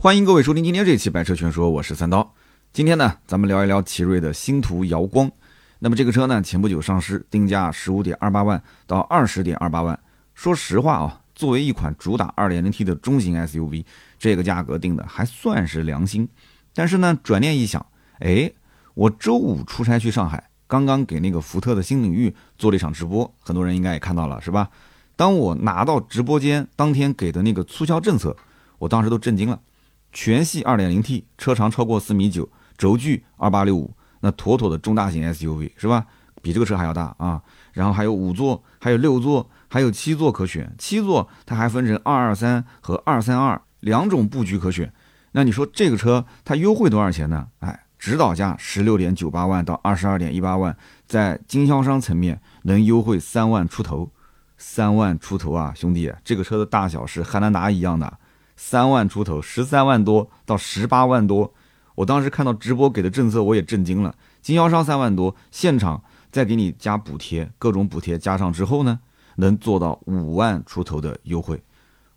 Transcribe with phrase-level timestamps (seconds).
[0.00, 2.32] 欢迎各位收听今天这期《百车全说》，我是三刀。
[2.72, 5.28] 今天呢，咱们聊一聊奇瑞的星途瑶光。
[5.80, 9.98] 那么这个车呢，前不久上市，定价十五点二八万到二十点二八万。
[10.34, 13.84] 说实话啊，作为一款主打二点零 T 的中型 SUV，
[14.20, 16.28] 这个价格定的还算是良心。
[16.72, 17.84] 但是呢，转念一想，
[18.20, 18.48] 哎，
[18.94, 24.70] 我周五出差去上海，刚刚给那个福特的新领域做了一场直播，很多人应该也看到了，是吧？
[25.16, 28.36] 当我拿到直播间当天给的那个促销政策，
[28.78, 29.58] 我当时都震惊了。
[30.12, 33.90] 全系 2.0T，车长超过四米九，轴距2865，
[34.20, 36.06] 那妥妥的中大型 SUV 是吧？
[36.40, 37.42] 比这个车还要大啊！
[37.72, 40.72] 然后还有五座，还有六座，还有七座可选。
[40.78, 44.92] 七座它还分成223和232两种布局可选。
[45.32, 47.48] 那你说这个车它优惠多少钱呢？
[47.58, 54.10] 哎，指导价16.98万到22.18万，在经销商层面能优惠三万出头，
[54.56, 58.16] 三万出头啊，兄弟，这个车的大小是汉兰达一样的。
[58.60, 61.54] 三万出头，十三万多到十八万多，
[61.94, 64.12] 我当时看到直播给的政策，我也震惊了。
[64.42, 68.98] 经销商三万多，现场再给你加补贴，各种补贴加上之后呢，
[69.36, 71.62] 能做到五万出头的优惠。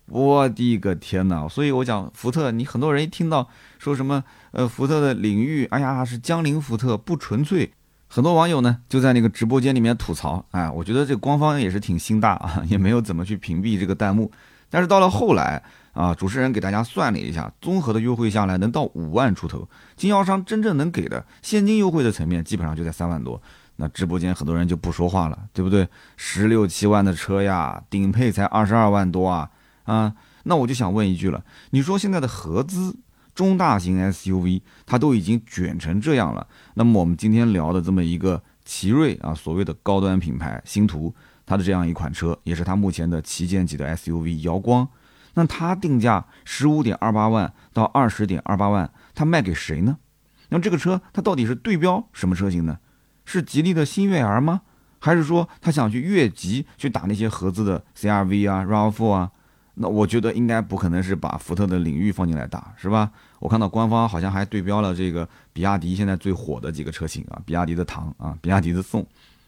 [0.06, 1.46] 我的个天哪！
[1.46, 7.72] 所以我讲福特，你很多人一听到说什么呃福特的领域，哎呀是江铃福特不纯粹，
[8.08, 10.44] 很多网友呢就在那个直播间里面吐槽。
[10.50, 14.28] 哎，我觉得这官方也是挺心大啊，也没有怎么去屏蔽这个弹幕。
[14.68, 15.62] 但是到了后来。
[15.92, 23.40] 啊，主持人给大家算了一下，综合的优惠下来能到五万出头，经销商真正能给的现金优惠的层面基本上就在三万多。
[23.76, 25.88] 那直播间很多人就不说话了，对不对？
[26.16, 29.50] 十六七万的车呀，顶配才二十二万多啊
[29.84, 30.14] 啊！
[30.44, 32.96] 那我就想问一句了，你说现在的合资
[33.34, 41.12] 中大型 SUV 它都已经卷成这样了，那么我们今天聊的这么一个奇瑞啊，所谓的高端品牌星途，
[41.46, 44.86] 它的这样一款车，也是它目前的旗舰级的 SUV 瑶光。
[45.34, 49.98] 那它定价十五点二八万到二十点二八万，它卖给谁呢？
[50.48, 52.78] 那么这个车它到底是对标什么车型呢？
[53.24, 54.62] 是吉利的新悦 R 吗？
[54.98, 59.30] 还是说他想去越级去打那些合资的 CRV 啊、RAV4 啊？
[59.74, 63.10] 那我觉得应该不可能是把福特的领域放进来打，是吧？
[63.40, 69.04] 我看到官方好像还对标了这个比亚迪现在最火的几个车型啊，比亚迪的唐啊，比亚迪的宋。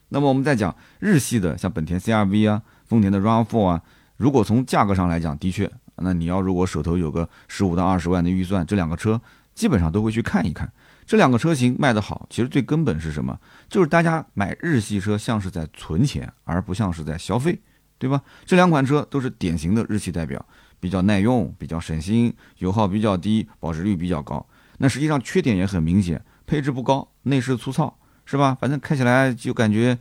[0.09, 3.83] 那么我们再讲日系的，像本田 CRV 啊、丰田的 RAV4 啊。
[4.17, 9.21] 如果从价格上来讲，的确，那你要如果手头有个十五到二十万的预算，这两个车
[9.55, 10.73] 基本上都会去看一看。
[11.05, 13.39] 这两个车型卖得好，其实最根本是什么？
[13.69, 17.61] 就是大家买日系车像是在存钱，而不像是在消费，
[17.99, 18.23] 对吧？
[18.47, 20.45] 这两款车都是典型的日系代表，
[20.79, 24.47] 比较耐用，比较省心，油耗比较低，保值率比较高。
[24.79, 28.57] 那实际上缺点也很明显，配置不高，内饰粗糙，是吧？
[28.59, 29.99] 反正开起来就感觉。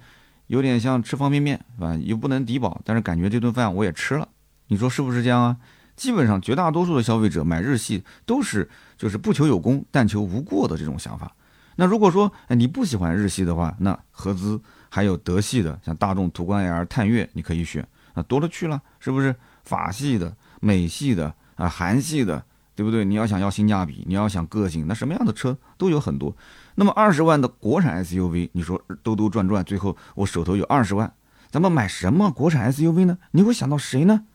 [0.53, 1.95] 有点像吃方便面，是吧？
[1.95, 4.29] 又不能抵饱，但是感觉这顿饭我也吃了。
[4.67, 5.57] 你说是不是这样啊？
[5.95, 11.35] 基本上绝大多数的消费者买日系都是就是不求有功，但求无过的这种想法。
[11.75, 17.83] 那如果说你不喜欢日系的话，那合资还有德系的，像大众途观 L、探岳，你可以选，
[18.13, 19.35] 啊多了去了，是不是？
[19.63, 22.45] 法系的、美系的啊、韩系的，
[22.75, 23.05] 对不对？
[23.05, 26.35] 你要想要性价比，你要想个性，那什么样的车都有很多。
[26.75, 31.13] 那么二十万的国产 SUV，你说兜兜转转，最后我手头有二十万，
[31.51, 33.17] 咱们买什么国产 SUV 呢？
[33.31, 34.25] 你会想到谁呢？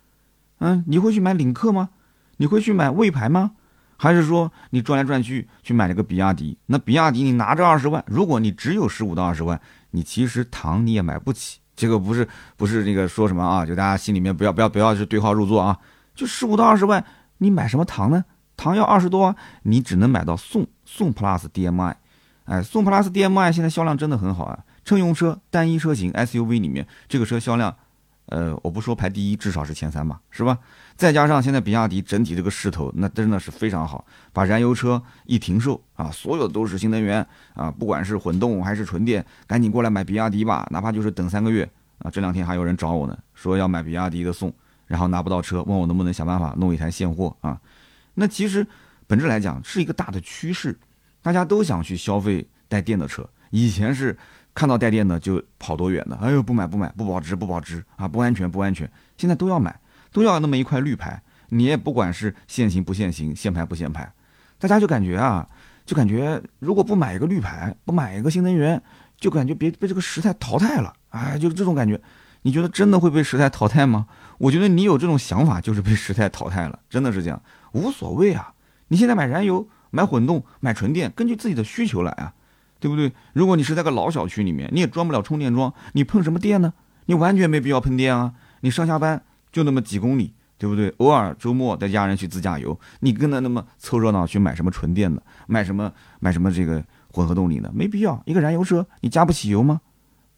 [0.59, 1.91] 嗯，你会去买领克吗？
[2.37, 3.53] 你会去买魏牌吗？
[3.97, 6.57] 还是说你转来转去去买了个比亚迪？
[6.67, 9.61] 那比亚迪你拿着二十万，如果你只有十五到二十万，
[9.91, 11.59] 你其实唐你也买不起。
[11.75, 13.67] 这个不是不是那个说什么啊？
[13.67, 15.79] 就大家心里面不要不要不要去对号入座啊！
[16.15, 17.05] 就十五到二十万，
[17.39, 18.25] 你买什么唐呢？
[18.57, 21.97] 唐要二十多，你只能买到宋宋 Plus DM-i。
[22.45, 24.65] 哎，宋 plus DM-i 现在销量真的很好啊！
[24.83, 27.77] 乘用车单一车型 SUV 里面，这个车销量，
[28.27, 30.59] 呃，我不说排第一，至少是前三吧，是吧？
[30.97, 34.03] 再加上现在比亚迪整体这个势头，那真的是非常好。
[34.33, 42.11] 把燃油车一停售啊，所有都是新能源啊，不管是混动还是纯电，赶紧过来买比亚迪吧，哪怕就是等三个月啊。
[42.11, 44.51] 这两天还有人找我呢，说要买比亚迪的宋，
[44.89, 47.61] 然后拿不到车，问我能不能想办法弄一台现货啊。
[48.15, 48.67] 那其实
[49.07, 50.77] 本质来讲是一个大的趋势。
[51.21, 54.17] 大家都想去消费带电的车，以前是
[54.55, 58.91] 看到带电的就跑多远的，哎呦不买不买，不保值不保值啊，不安全不安全。
[59.17, 59.79] 现在都要买，
[60.13, 64.11] 都要那么一块绿牌，你也不管是限行不限行，限牌不限牌，
[64.59, 65.47] 大家就感觉啊，
[65.85, 68.81] 就感觉如果不买一个绿牌，不买一个新能源，
[69.19, 72.01] 就感觉别被这个时代淘汰了，哎，就是这种感觉。
[72.43, 74.07] 你觉得真的会被时代淘汰吗？
[74.39, 77.43] 我觉得你有这种想法就是被时代淘汰了，真的是这样，
[77.73, 78.53] 无所谓啊。
[78.89, 79.69] 你现在买燃油。
[79.91, 82.35] 买混动、买纯电，根据自己的需求来啊，
[82.79, 83.11] 对不对？
[83.33, 86.75] 如果你是在个老小区里面，你也装不了充电桩，你碰什么电呢？
[87.07, 88.35] 你完全没必要碰电啊！
[88.61, 90.91] 你上下班就那么几公里，对不对？
[90.99, 95.91] 偶尔周末带家人去自驾游，你跟着那么凑热闹去买什么纯电的，买什么
[96.21, 98.23] 买什么这个混合动力的，没必要。
[98.27, 99.81] 一个燃油车你加不起油吗？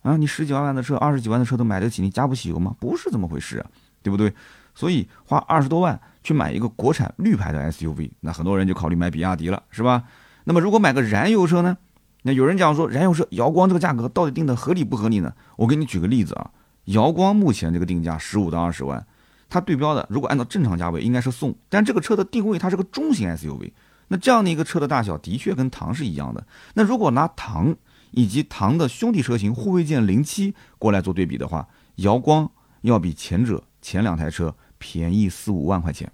[0.02, 2.74] 啊，你十几万的车，二十几万的车都买得起，你加不起油吗？
[2.80, 3.66] 不是这么回事啊，
[4.02, 4.32] 对不对？
[4.74, 10.04] 所以花二十多万去买一个国产绿牌的 SUV，那很多人就考虑买比亚迪了，是吧？
[10.44, 11.76] 那么如果买个燃油车呢？
[12.22, 15.32] 那有人讲说，燃油车瑶光这个价格到底定的合理不合理呢？
[15.56, 16.50] 我给你举个例子啊，
[16.84, 19.06] 瑶光目前这个定价十五到二十万，
[19.48, 23.72] 它对标的如果按照正常价位应该是宋，但这个车的定位它是个中型 SUV，
[24.08, 26.46] 那这样的一个车的大小的确跟唐是一样的。
[26.74, 27.74] 那如果拿唐
[28.10, 32.50] 以及唐的兄弟车型护卫舰零七过来做对比的话，瑶光
[32.82, 36.10] 要比前者前两台车便宜四五万块钱。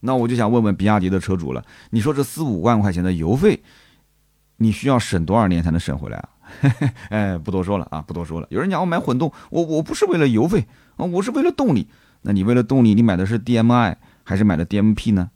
[0.00, 3.62] 那我就想问问比亚迪的车主了，你说这四五万块钱的油费？
[4.60, 6.28] 你需要省多少年才能省回来啊？
[7.10, 8.46] 哎，不多说了啊，不多说了。
[8.50, 10.66] 有人讲我买混动，我我不是为了油费
[10.96, 11.88] 啊，我是为了动力。
[12.22, 13.94] 那你为了动力，你买的是 DMI
[14.24, 15.30] 还是买的 DMP 呢？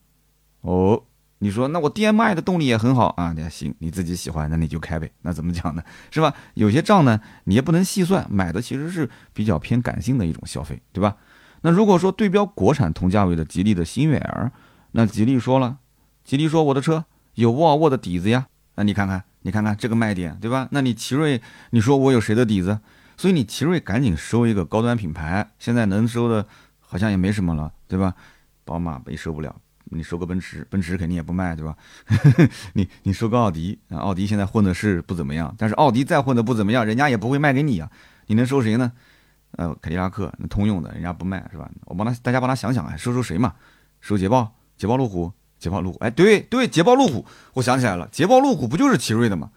[0.63, 1.05] 哦，
[1.43, 5.11] 你说那我 DMI 的动力也很好啊，那行，你自己喜欢，那你就开呗。
[5.23, 5.83] 那怎么讲呢？
[6.13, 6.33] 是吧？
[6.55, 11.17] 有些账呢，你也不能细算，买的其实是比较偏感性的一种消费，对吧？
[11.63, 14.51] 那如果说对标国产同价位的吉利的星越 L，
[14.93, 15.79] 那吉利说了，
[16.25, 18.47] 吉利说我的车有沃尔沃的底子呀。
[18.77, 20.69] 那你看看，你看看这个卖点，对吧？
[20.71, 22.79] 那你奇瑞，你说我有谁的底子？
[23.17, 26.47] 所以你奇瑞赶紧收一个高端品牌，现在能收的，
[26.79, 28.15] 好像也没什么了，对吧？
[28.65, 31.77] 宝马也收不了，你收个奔驰，奔驰肯定也不卖，对吧？
[32.75, 37.91] 你你收个奥迪，奥迪现在混的是不怎么样，但是奥迪再混的不怎么样，人家也不会卖给你啊。
[38.27, 38.93] 你能收谁呢？
[39.53, 41.71] 呃，凯迪拉克，那通用的，人家不卖，是吧？
[41.87, 43.55] 我帮他，大家帮他想想啊，收收谁嘛？
[44.01, 45.33] 收捷豹，捷豹路虎。
[45.59, 47.25] 捷豹路虎，哎，对对，捷豹路虎，
[47.55, 49.53] 我想起来了，捷豹路虎不就是奇瑞的吗？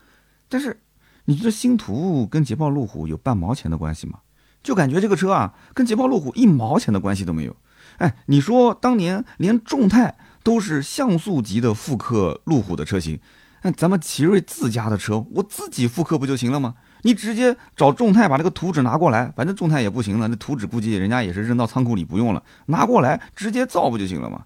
[0.48, 0.80] 但是，
[1.24, 4.19] 你觉得星途跟捷豹路虎有半毛钱的关系吗？
[4.62, 7.56] 就感觉这个车啊，跟捷豹路虎一毛钱的关系都没有。
[7.98, 13.20] 哎，你说当年连众泰都是像素级的复刻路虎的车型，
[13.64, 16.76] 那咱们奇瑞自家的车，我自己复刻不就行了吗？
[17.04, 24.44] 你直接找众泰把那个图纸拿过来，反正众泰也不行了，那图纸估计人家也是扔到仓库里不用了，拿过来直接造不就行了吗？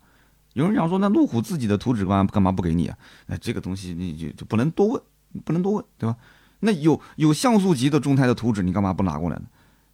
[0.54, 2.98] 有人讲说，那路虎自己的图纸干干嘛不给你啊？
[3.28, 5.02] 那这个东西你就就不能多问，
[5.46, 6.16] 不能多问，对吧？
[6.62, 9.44] 那有有像素级的众泰的图纸，你干嘛不拿过来呢？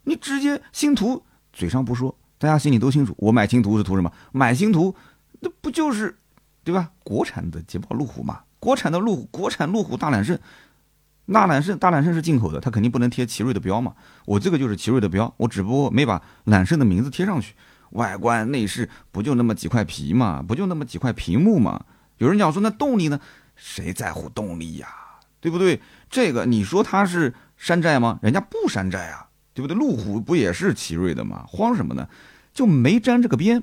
[0.04, 1.22] 你直接星途
[1.52, 3.14] 嘴上不说，大家心里都清楚。
[3.18, 4.12] 我买星途是图什么？
[4.32, 4.94] 买星途，
[5.40, 6.16] 那不就是，
[6.64, 6.90] 对吧？
[7.02, 10.38] 国产的捷豹路虎嘛，国产的路虎，国产路虎大揽胜，
[11.32, 13.94] 大揽胜大揽胜是进口的，它肯定不能贴奇瑞的标嘛。
[14.26, 17.54] 我这个就是奇瑞的标，我只不过没把揽胜的名字贴上去。
[17.90, 21.84] 外观内饰不就那么几块皮嘛，不就那么几块屏幕嘛？
[22.18, 23.20] 有人讲说那动力呢？
[23.54, 24.88] 谁在乎动力呀？
[25.40, 25.80] 对不对？
[26.10, 28.18] 这个你说它是山寨吗？
[28.22, 29.25] 人家不山寨啊，
[29.56, 29.74] 对不对？
[29.74, 31.46] 路虎不也是奇瑞的吗？
[31.48, 32.06] 慌什么呢？
[32.52, 33.62] 就没沾这个边，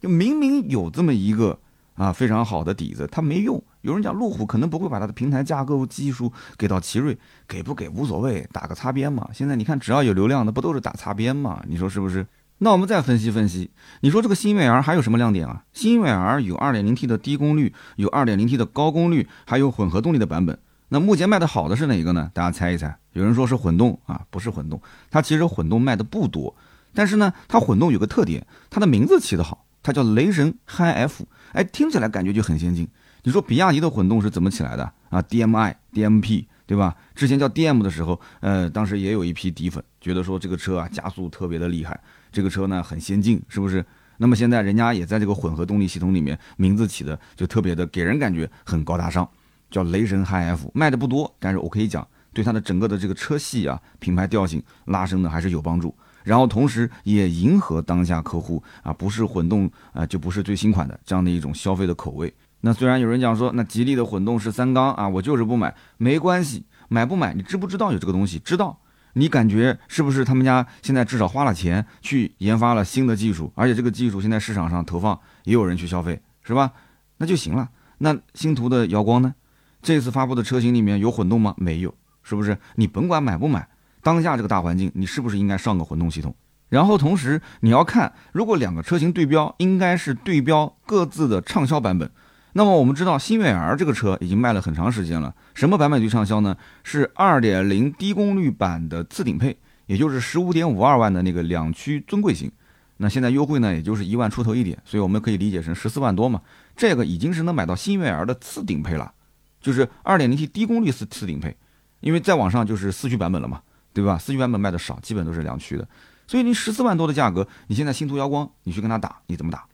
[0.00, 1.58] 就明明有这么一个
[1.96, 3.62] 啊非常好的底子，它没用。
[3.82, 7.16] 有人讲路虎可能不会把它的平台架构技术给到奇瑞，
[7.46, 9.28] 给不给无所谓，打个擦边嘛。
[9.34, 11.62] 现在你看只要有流量的不都是打擦边嘛？
[11.68, 12.26] 你说是不是？
[12.60, 13.70] 那我们再分析分析，
[14.00, 15.62] 你说这个新悦 R 还有什么亮点啊？
[15.72, 20.58] 新悦 R 有 2.0T 的低功率，有 2.0T 的高功率，还有混合动力的版本。
[20.88, 22.30] 那目前卖的好的是哪一个呢？
[22.32, 22.98] 大家猜一猜。
[23.12, 24.80] 有人说是混动啊，不是混动，
[25.10, 26.54] 它其实混动卖的不多。
[26.94, 31.20] 但是呢，它混动有个特点，它的名字起得好，它叫雷神 HiF，
[31.52, 32.88] 哎，听起来感觉就很先进。
[33.24, 36.96] 你说比亚迪的混动是怎么起来的啊？DMI、DMP，对吧？
[37.14, 42.00] 之前叫 DM 的时候，呃，当时也有一批底粉觉得说这个车啊加速特别的厉害。
[42.32, 43.84] 这个车呢很先进，是不是？
[44.18, 49.28] 那么现在人家也在这个混合动力系统里面，名字起的就特别的给人感觉很高大上，
[49.70, 55.94] 叫雷神 HiF，卖的不多，但是我可以讲，对它的整个的这个车系啊，品牌调性拉升的还是有帮助。
[56.24, 62.32] 然后同时也迎合当下客户啊，不是混动啊就不是最新款的这样的一种消费的口味。
[62.60, 68.38] 那虽然有人讲说，那吉利的混动是三缸啊，我就是不买，没关系，买不买你知不知道有这个东西？
[68.38, 68.78] 知道。
[69.14, 76.70] 你感觉是不是他们家现在至少花了钱去研发了新的技术，而且这个技术现在市场上投放也有人去消费，是吧？
[77.16, 77.68] 那就行了。
[77.96, 79.34] 那星途的瑶光呢？
[79.82, 81.54] 这次发布的车型里面有混动吗？
[81.56, 82.58] 没有，是不是？
[82.76, 83.68] 你甭管买不买，
[84.02, 86.34] 当下这个大环境，你是不是应该上个混动系统？
[86.68, 92.10] 然后同时你要看，如果两个车型对标，应该是对标各自的畅销版本。
[92.52, 96.56] 那么我们知道新悦 R 这个车已经卖了很长时间了，什么版本最畅销呢？
[96.82, 99.56] 是2.0低功率版的次顶配，
[99.86, 102.50] 也就是15.52万的那个两驱尊贵型。
[102.96, 106.42] 那现在优惠呢，也就是一万出头一点，所以我们可以理解成十四万多嘛。
[106.76, 109.12] 这个已经是能买到新悦 R 的次顶配了，
[109.60, 111.56] 就是 2.0T 低功率次次顶配，
[112.00, 113.60] 因为再往上就是四驱版本了嘛，
[113.92, 114.16] 对吧？
[114.18, 115.86] 四驱版本卖的少，基本都是两驱的，
[116.26, 119.64] 所以你十四万多的价格，你现在星途瑶光，你去跟他打，你怎么打？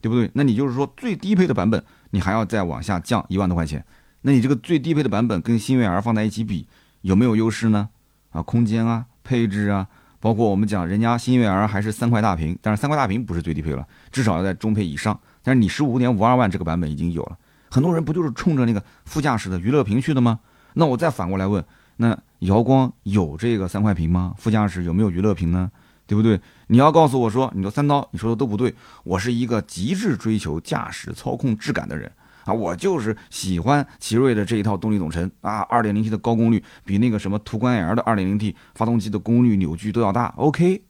[0.00, 0.30] 对不对？
[0.34, 3.84] 那你就是说最低配的版本，你还要再往下降一万多块钱，
[4.22, 6.66] 那你这个最低配的版本跟新悦 R 放在一起比，
[7.02, 7.90] 有没有优势呢？
[8.30, 9.86] 啊，空间啊，配置啊，
[10.18, 15.20] 包括我们讲人家新悦 R 还是三块大屏，但是三块大屏不是最低配了，至少要在中配以上。
[15.42, 17.38] 但是你十五点五二万这个版本已经有了，
[17.70, 20.40] 很多人不就是冲着那个副驾驶的娱乐屏去的吗？
[20.74, 21.64] 那我再反过来问，
[21.96, 24.34] 那瑶光有这个三块屏吗？
[24.36, 25.70] 副驾驶有没有娱乐屏呢？
[26.06, 26.40] 对不对？
[26.66, 28.74] 你要告诉我说，你说三刀，你说的都不对。
[29.04, 32.10] 我是一个极致追求驾驶操控质感的人
[32.44, 40.34] 啊，我就是喜欢奇瑞的这一套动力总成啊，2.0T 的高功率比那个什么途观 L 的 2.0T 发动机的功率扭矩都要大。
[40.36, 40.82] OK，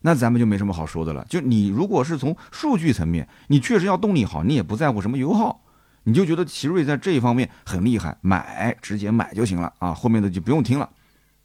[0.00, 1.26] 那咱们就没什么好说的了。
[1.28, 5.60] 就你如果是从数据层面，你确实要动力好，你也不在乎什么油耗，
[6.06, 10.88] 你就觉得奇瑞在这一方面很厉害，买直接买就行了啊，后面的就不用听了，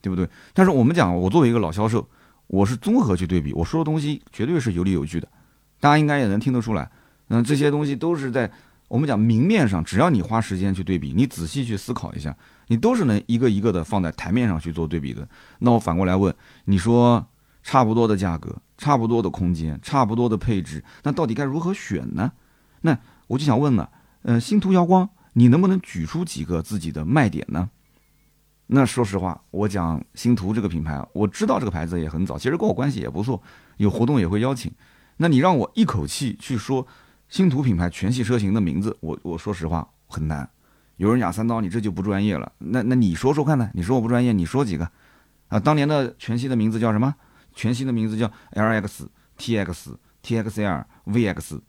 [0.01, 0.30] 对不对？
[0.53, 2.08] 但是我们讲，我作为一个老销售。
[2.48, 5.27] 我是综合去对比，我说的东西绝对是有理有据的，
[5.80, 6.91] 大家应该也能听得出来。
[7.27, 8.51] 那，这些东西都是在
[8.89, 12.36] 我们讲明面上，只要你花时间去对比，你仔细去思考一下，
[12.68, 15.25] 你都是能一个一个的放在台面上去做对比的。
[15.60, 17.25] 那我反过来问，你说
[17.63, 22.34] 差不多的价格，差不多的空间，差不多的配置，那到底该如何选呢？
[22.82, 23.89] 那我就想问了，
[24.23, 27.69] 呃，星途瑶光，你能不能举出几个自己的卖点呢？
[28.67, 33.41] 那说实话，我讲星途这个品牌，我知道这个牌子也很早，其实跟我关系也不错，
[33.77, 34.71] 有活动也会邀请。
[35.17, 36.87] 那你让我一口气去说
[37.27, 40.49] 星途品牌全系车型的名字，我我说实话很难。
[40.97, 42.51] 有人讲三刀，你这就不专业了。
[42.59, 43.69] 那那你说说看呢？
[43.73, 44.89] 你说我不专业，你说几个？
[45.49, 47.13] 啊，当年的全系的名字叫什么？
[47.53, 51.59] 全系的名字叫 LX、TX、TXL、VX。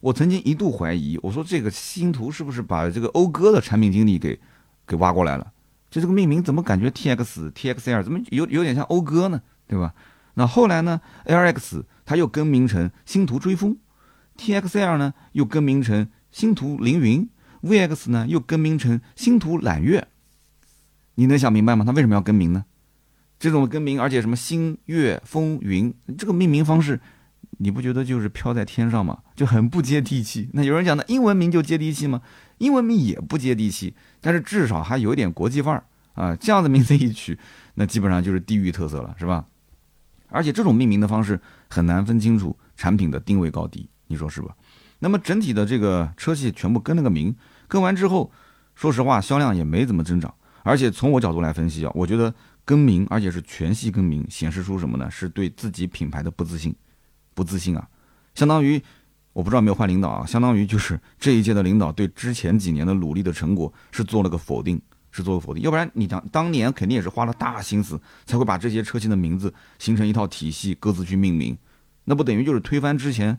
[0.00, 4.40] 我曾经一度怀疑，我说这个星途是不是把这个讴歌的产品经理给
[4.86, 5.52] 给挖过来了？
[5.90, 9.42] 就这个命名怎么感觉 T X T X L 怎么有有点像讴歌呢？
[9.66, 9.94] 对吧？
[10.34, 13.76] 那后来呢？L X 它又更名成星途追风
[14.36, 17.28] ，T X L 呢又更名成星途凌云
[17.60, 20.08] ，V X 呢又更名成星途揽月。
[21.16, 21.84] 你能想明白吗？
[21.84, 22.64] 它为什么要更名呢？
[23.38, 27.00] 这种更名，而且什么星月风云这个命名方式，
[27.62, 29.18] 你不觉得就是飘在天上吗？
[29.36, 30.48] 就很不接地气。
[30.54, 32.22] 那有人讲的英文名就接地气吗？
[32.58, 36.34] 英文名也不接地气，但是至少还有点国际范儿啊！
[36.36, 37.38] 这样的名字一取，
[37.74, 39.44] 那基本上就是地域特色了，是吧？
[40.28, 44.56] 而且这种命名的方式很难分清楚产品的定位高低，你说是吧？
[45.00, 47.34] 那么整体的这个车系全部更了个名，
[47.68, 48.30] 更完之后，
[48.74, 50.34] 说实话销量也没怎么增长。
[50.62, 55.10] 而且从我角度来分析啊，我觉得更名而且是全系更名，显示出什么呢？
[55.10, 56.74] 是对自己品牌的不自信，
[57.40, 57.88] 不自信啊，
[58.34, 58.82] 相当于。
[59.32, 64.78] 我不知道没有换领导啊，相当于就是这一届的领导对之前几年的努力的成果是做了个否定，
[65.12, 65.62] 是做个否定。
[65.62, 71.56] 要不然你当当年肯定也是花了大心思才会把这些车型的名字形成一套体系，各自去命名，
[72.06, 73.38] 那不等于就是推翻之前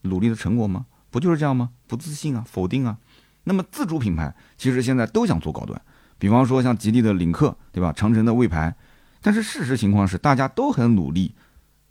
[0.00, 0.86] 努力的成果吗？
[1.10, 1.68] 不就是这样吗？
[1.86, 2.96] 不自信啊，否定啊。
[3.44, 5.80] 那么自主品牌其实现在都想做高端，
[6.18, 7.92] 比方说像吉利的领克，对吧？
[7.92, 8.74] 长城的魏牌，
[9.20, 11.34] 但是事实情况是大家都很努力，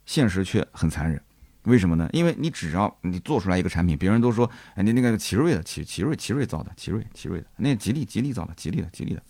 [0.08, 1.22] 现实却很残忍。
[1.70, 2.10] 为什么呢？
[2.12, 9.22] 因为你只要你做出来一个产品，别人都说，哎，你那个奇瑞的，奇奇瑞奇瑞造的，奇瑞奇瑞的，那吉利吉利造的，吉利的吉利的，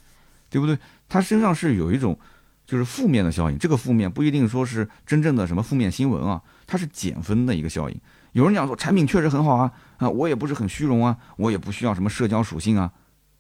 [0.50, 0.78] 对不对？
[1.08, 2.18] 它身上是有一种
[2.66, 8.02] 就是负面的效应，这个负面不一定说是真正的什么负面新闻啊，它是减分的一个效应。
[8.32, 12.92] 有人讲说产品确实很好啊，啊，我也不是很虚荣啊，我也不需要什么社交属性啊，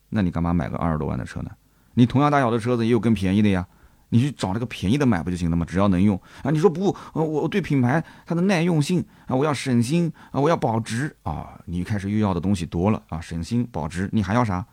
[0.09, 1.51] 那你干嘛买个二十多万的车呢？
[1.93, 3.67] 你同样大小的车子也有更便宜的呀。
[4.09, 5.65] 你去找那个便宜的买不就行了吗？
[5.65, 6.51] 只要能用啊！
[6.51, 11.59] 你说不，呃，我对品牌它的耐用性啊，我要省心啊，我要保值啊！
[11.65, 14.65] 你开始又要的东西多了啊，省心保值，你还要啥？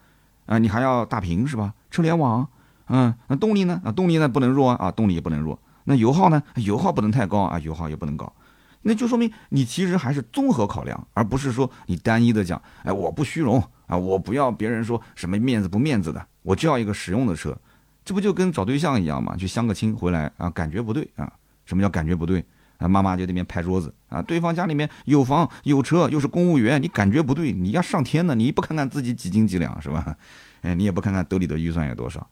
[0.47, 1.75] 啊，你还要大屏是吧？
[1.91, 2.49] 车联网，
[2.89, 3.81] 嗯，那动力呢？
[3.85, 5.59] 啊，动力呢不能弱啊，动力也不能弱。
[5.85, 6.43] 那油耗呢？
[6.57, 8.33] 油耗不能太高啊，油耗也不能高。
[8.83, 17.57] 那就说明你其实还是综合考量，而不是说你单一的讲，哎，我不虚荣啊，我不要别人说什么面子不面子的，我就要一个实用的车。
[18.07, 19.37] 这不就跟找对象一样嘛？
[19.37, 21.31] 去相个亲回来啊，感觉不对啊？
[21.65, 22.43] 什么叫感觉不对
[22.79, 22.87] 啊？
[22.87, 27.51] 妈妈就那边拍桌子啊，对方家里面有房有车，又是公务员，你感觉不对？
[27.53, 28.37] 你要上天呢？
[28.37, 30.17] 你不看看自己几斤几两是吧？
[30.63, 32.25] 哎，你也不看看兜里的预算有多少？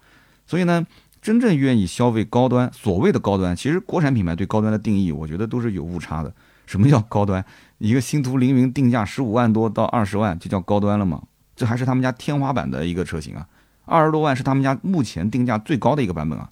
[0.46, 0.86] 所以呢，
[1.20, 6.32] 真正愿意消费高端，所谓的高端，其实国产品牌对高端的定义，我觉得都是有误差的。
[6.66, 7.44] 什么叫高端？
[7.78, 11.20] 一个星途凌云定价十五万多到二十万就叫高端了吗？
[11.56, 13.44] 这还是他们家天花板的一个车型啊。
[13.84, 16.48] 二十多万是他们家目前定价最高的一个版本啊，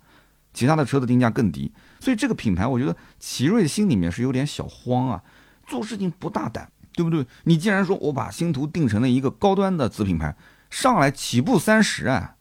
[0.53, 5.23] 其他的车的定价更低，所以这个品牌我觉得奇瑞心里面是有点小慌啊，
[5.67, 7.27] 做事情不大胆，对不对？
[7.45, 10.37] 你既然说我把星途定成了一个高端的子品牌，
[10.69, 12.35] 上来起步三十啊，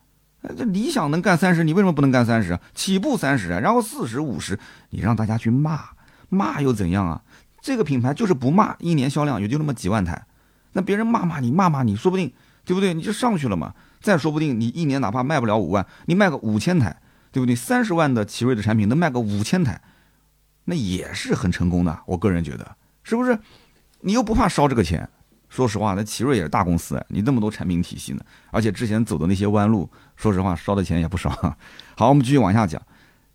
[0.58, 2.60] 这理想能干三十，你为什么不能干三十啊？
[2.74, 5.90] 起步三十，然后四十五十，你让大家去骂
[6.30, 7.22] 骂又怎样啊？
[7.62, 10.26] 这个品牌就是不骂，一年销量也就那么几万台，
[10.74, 12.34] 那别人骂骂你骂骂你，说不定
[12.66, 12.94] 对不对？
[12.94, 13.74] 你就上去了嘛。
[14.02, 17.56] 再说不定你一年哪怕卖不了五万，你卖个五千台，对不对？
[17.56, 19.80] 三十万的奇瑞的产品能卖个五千台，
[20.66, 22.00] 那也是很成功的。
[22.08, 23.40] 我个人觉得，是不是？
[24.02, 25.08] 你又不怕烧这个钱？
[25.48, 31.30] 说实话，那奇瑞也是大公司，你那么多产品体系呢，而且之前走的那些弯路，说实话烧的钱也不少。
[31.96, 32.82] 好，我们继续往下讲，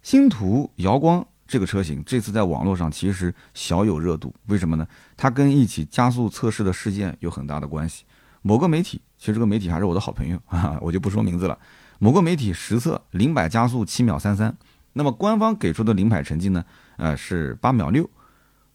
[0.02, 1.26] 星途瑶光。
[1.48, 4.84] 这个车型这次在网络上其实小有热度，为什么呢？
[5.16, 8.02] 它跟一起加速测试的事件有很大的关系。
[8.42, 11.58] 某个媒体，其实这个媒体还是我的好朋友， 哈哈，我就不说名字了。
[11.98, 14.54] 某个媒体实测零百加速七秒三三，
[14.92, 16.64] 那么官方给出的零百成绩呢？
[16.98, 18.08] 呃，是八秒六。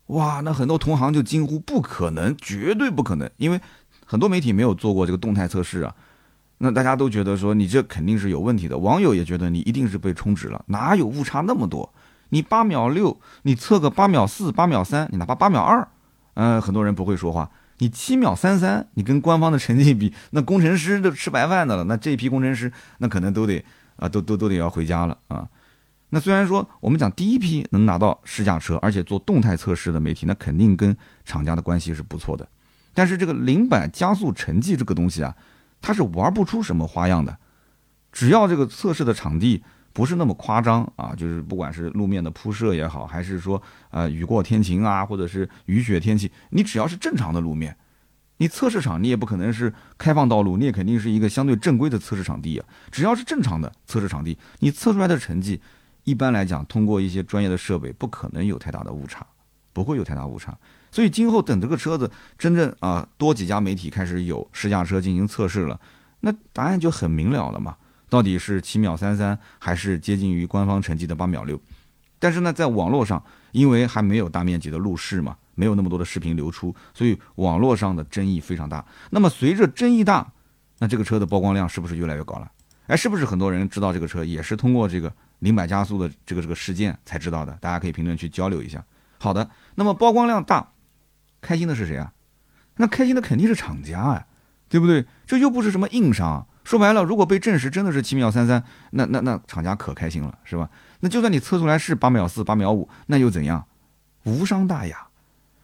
[0.08, 3.62] 哇，那很多同行就惊呼不可能，绝对不可能，因为
[4.06, 5.96] 很多媒体没有做过这个动态测试啊。
[6.58, 11.94] 那大家都觉得说你这肯定是有问题的，网友也觉得你一定是被充值了，哪有误差那么多？
[12.30, 15.88] 你八秒六，你测个八秒四、八秒三，你哪怕八秒二，
[16.34, 17.50] 嗯，很多人不会说话。
[17.82, 21.84] 你七秒三三，你跟官方的成绩比，那工程师都吃白饭的了。
[21.86, 25.50] 那这批工程师，那可能都得啊，都都都得要回家了啊。
[26.10, 30.96] 那虽然说我们讲第一批能拿到试驾车，而且做动态测试的媒体，那肯定跟
[31.26, 32.48] 厂家的关系是不错的。
[32.94, 35.36] 但是这个零百加速成绩这个东西啊，
[35.82, 37.36] 它是玩不出什么花样的。
[38.12, 39.64] 只要这个测试的场地。
[39.94, 47.76] 不是那么夸张啊，就是不管是路面的铺设也好，还是说呃雨过天晴啊，或者是雨雪天气，你只要是正常的路面，
[48.38, 52.66] 你测试场你也不可能是开放道路，你也肯定是一个相对正规的测试场地啊。
[52.90, 55.62] 只要是正常的测试场地，你测出来的成绩，
[56.06, 59.26] 一般来讲通过一些专业的设备，不可能有太大的误差，
[59.74, 60.58] 不会有太大误差。
[60.90, 65.80] 所以今后等这个车子真正啊多几家媒体开始有试驾车进行测试了，
[66.22, 67.76] 那答案就很明了了嘛。
[68.12, 71.58] 到底是七秒三三，还是接近于官方成绩的八秒六？
[72.20, 78.86] 但是呢，在网络上，因为还没有大面积的路试嘛，没有那么多的视频流出，所以网络上的争议非常大。
[79.12, 80.30] 那么随着争议大，
[80.80, 82.52] 那这个车的曝光量是不是越来越高了？
[82.88, 85.10] 哎，是不是很多人知道这个车也是通过这个
[85.40, 87.54] 零百加速的这个这个事件才知道的？
[87.62, 88.84] 大家可以评论区交流一下。
[89.20, 90.74] 好的，那么曝光量大，
[91.40, 92.12] 开心的是谁啊？
[92.76, 94.28] 那开心的肯定是厂家啊，
[94.68, 95.06] 对不对？
[95.26, 96.46] 这又不是什么硬伤。
[96.72, 100.70] 说白了，如果被证实真的是七秒三三，那那那厂家可开心了，是吧？
[101.02, 103.66] 那就算你测出来是八秒四、八秒五，那又怎样？
[104.24, 105.06] 无伤大雅。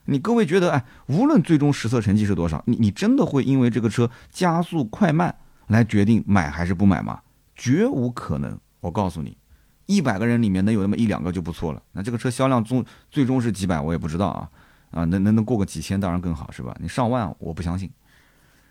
[0.03, 5.33] 你各位觉得，哎，无论最终实测成绩是多少，你你真的会因为这个车加速快慢
[5.67, 7.21] 来决定买还是不买吗？
[7.55, 8.59] 绝无可能。
[8.81, 9.37] 我告诉你，
[9.85, 11.81] 一百个人里面能有那么一两个就不错了。
[11.93, 14.49] 那这个车销量终最终是几百，我也不知道啊
[14.91, 16.75] 啊，能能能过个几千当然更好，是吧？
[16.81, 17.89] 你上万，我不相信。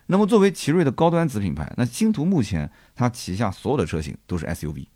[0.06, 4.86] 那么作为奇瑞的高端子品牌，那星途目前它旗下所有的车型都是 SUV。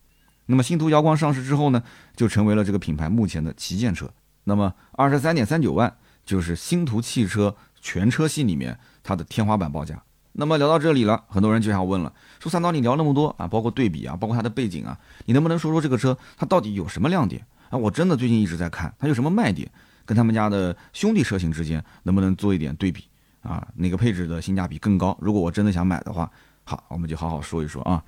[0.47, 1.83] 那么星途瑶光上市之后呢，
[2.17, 4.11] 就成为了这个品牌目前的旗舰车。
[4.45, 10.03] 那么二十三点三九万就是星途汽车全车系里面它的天花板报价。
[10.33, 14.97] 那么聊到这里了，很多人就想问了，说三刀你聊那么多啊，包括对比啊，包括它的背景啊，
[15.27, 17.77] 你能不能说说这个车它到底有什么亮点啊？
[17.77, 19.69] 我真的最近一直在看它有什么卖点，
[20.07, 23.05] 跟他们家的兄弟车型之间能不能做一点对比？
[23.43, 25.17] 啊，哪个配置的性价比更高？
[25.21, 26.31] 如果我真的想买的话，
[26.65, 28.03] 好，我们就好好说一说啊。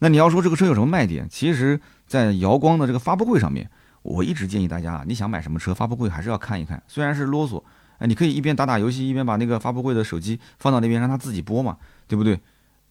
[0.00, 1.26] 那你要说这个车有什么卖点？
[1.30, 3.70] 其实，在瑶光的这个发布会上面，
[4.02, 6.82] 我一直建议大家啊，你想买什么车，发布会还是要看一看。
[6.86, 7.62] 虽然是啰嗦，
[7.98, 12.38] 哎，你可以一边打打游戏，一边把那个发布会的手机放到那边，让它自己播嘛，对不对？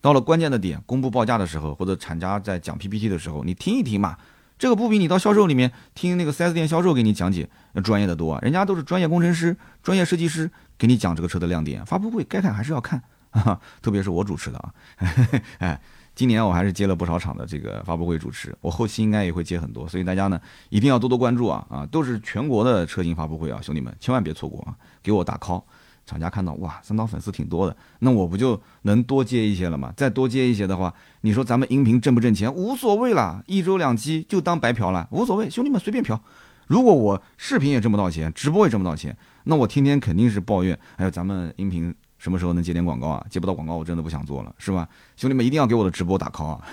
[0.02, 4.18] 到了关键的点，公布报价的时候，或者厂家在讲 PPT 的时候，你听一听嘛。
[4.60, 11.86] 这个不比你到销售里面听那个 4S 店销售给你讲解要专业的多啊，人家都是专业工程师、专业设计师给你讲这个车的亮点。
[11.86, 14.74] 发布会该看还是要看啊， 特别是我主持的啊。
[15.60, 15.82] 哎，
[16.16, 25.64] 今年我还是接了不少场的这个发布会主持，我后期应该也会接很多，所以大家呢一定要多多关注啊啊，都是全国的车型发布会啊，兄弟们千万别错过啊，给我打 call。
[26.06, 29.94] 厂家看到哇，三刀粉丝挺多的，那我不就能多接一些了吗？
[29.96, 32.54] 再多接一些的话，你说咱们音频挣不挣钱？
[32.54, 36.22] 无所谓啦，一周两期就当白嫖了，无所谓，兄弟们随便嫖。
[36.68, 40.78] 如果我视频也挣不到钱，直播也挣不到钱，那我天天肯定是抱怨。
[40.98, 43.26] 哎呦，咱们音频什么时候能接点广告啊？
[43.30, 44.88] 接不到广告，我真的不想做了，是吧？
[45.16, 46.66] 兄弟们一定要给我的直播打 call 啊！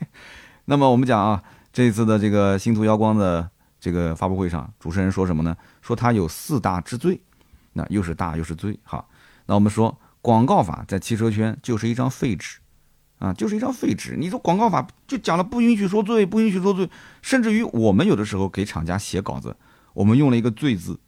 [0.66, 5.56] 那么我们讲啊，这一次的这个星途瑶光的这个发布会上，主持人说什么呢？
[5.80, 7.20] 说他有四大之最。
[7.72, 9.08] 那又是大又是罪，好，
[9.46, 12.58] 那我们说广告法在汽车圈就是一张废纸，
[13.20, 14.16] 啊，就是一张废纸。
[14.18, 16.90] 你说广告法就讲了不允许说罪，不允许说罪，
[17.22, 19.56] 甚至于我们有的时候给厂家写稿子，
[19.94, 20.98] 我们用了一个罪字，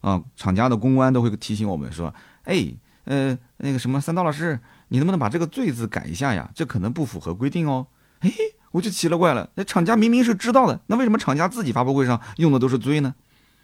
[0.00, 2.66] 啊，厂家的公关都会提醒我们说，哎，
[3.04, 4.58] 呃，那个什么三刀老师，
[4.88, 6.50] 你能不能把这个罪字改一下呀？
[6.54, 7.86] 这可能不符合规定哦。
[8.20, 8.30] 哎，
[8.72, 13.14] 我就奇了怪了，那厂家明明是知道的，那为什么厂家自己发布会上用的都是罪呢？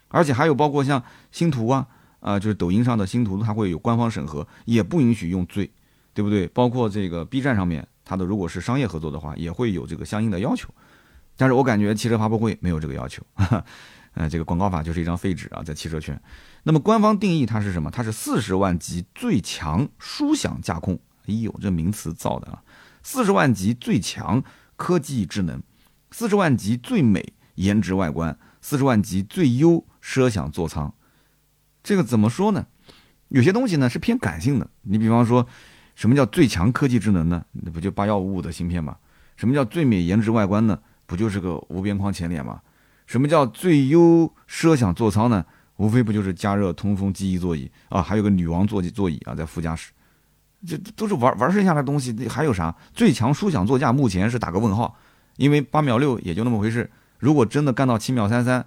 [0.09, 1.87] 而且还有包括像星途啊。
[2.19, 5.69] 啊，就是抖音上的星途，它会有官方审核，也不允许用罪，
[6.15, 6.47] 对不对？
[6.47, 10.67] 包括这个 B 站上面，它的如果是商业合作的话，也会有这个相应的要求。
[11.37, 13.21] 但是我感觉汽车发布会没有这个要求，
[14.17, 16.19] 呃，这个广告法就是一张废纸啊，在汽车圈。
[16.63, 17.91] 那么官方定义它是什么？
[17.91, 20.99] 它是四十万级最强舒享驾控。
[21.27, 22.63] 哎呦，这名词造的啊！
[23.03, 24.43] 四十万级最强
[24.75, 25.61] 科技智能，
[26.09, 30.91] 四十万级最美颜值外观，四十万级最优奢享座舱。
[31.83, 32.65] 这个怎么说呢？
[33.27, 34.67] 有些东西呢是偏感性的。
[34.81, 35.45] 你比方说，
[35.93, 37.45] 什么叫最强科技智能呢？
[37.51, 38.97] 那不就八幺五五的芯片吗？
[39.35, 40.79] 什么叫最美颜值外观呢？
[41.05, 42.61] 不就是个无边框前脸吗？
[43.07, 45.43] 什么叫最优奢享座舱呢？
[45.77, 49.91] 无非不就是加热通风记忆座椅啊，还有个女王座椅座椅啊，在副驾驶。
[50.65, 53.93] 这都是玩玩剩下的东西，还有啥最强舒享座驾？
[53.93, 54.97] 目前是打个问号，
[55.37, 56.89] 因为八秒六也就那么回事。
[57.19, 58.65] 如果真的干到七秒三三，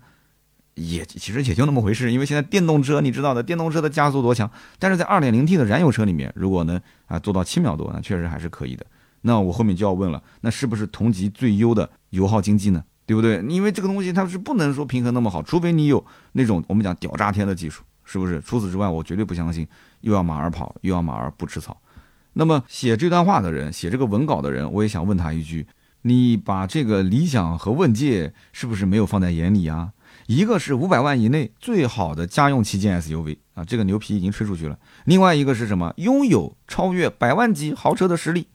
[0.74, 2.12] 也其实也就那么回事。
[2.12, 4.48] 因为现在电动车你知道的，电动车的加速多强？
[4.79, 8.87] 但是在二点零 T 的燃油车里面，如果能啊做到七秒多，那确实还是可以的。
[9.22, 12.85] 那我后面就要问了，那是不是同级最优的油耗经济呢？
[13.11, 13.44] 对不对？
[13.49, 18.40] 因为这个东西它是不能说平衡那么好，除非你有那种我们讲屌炸天的技术，是不是？
[18.40, 19.66] 除此之外，我绝对不相信。
[20.03, 21.77] 又要马儿跑，又要马儿不吃草。
[22.35, 25.66] 那么写这段话的人，写这个文稿的人，我也想问他一句：
[26.03, 29.90] 你把这个理想和问界是不是没有放在眼里啊？
[30.29, 34.79] 一个是五百万以内最好的家用旗舰 SUV 啊，这个牛皮已经吹出去了。
[35.07, 35.92] 另外一个是什么？
[35.96, 38.46] 拥有超越百万级豪车的实力。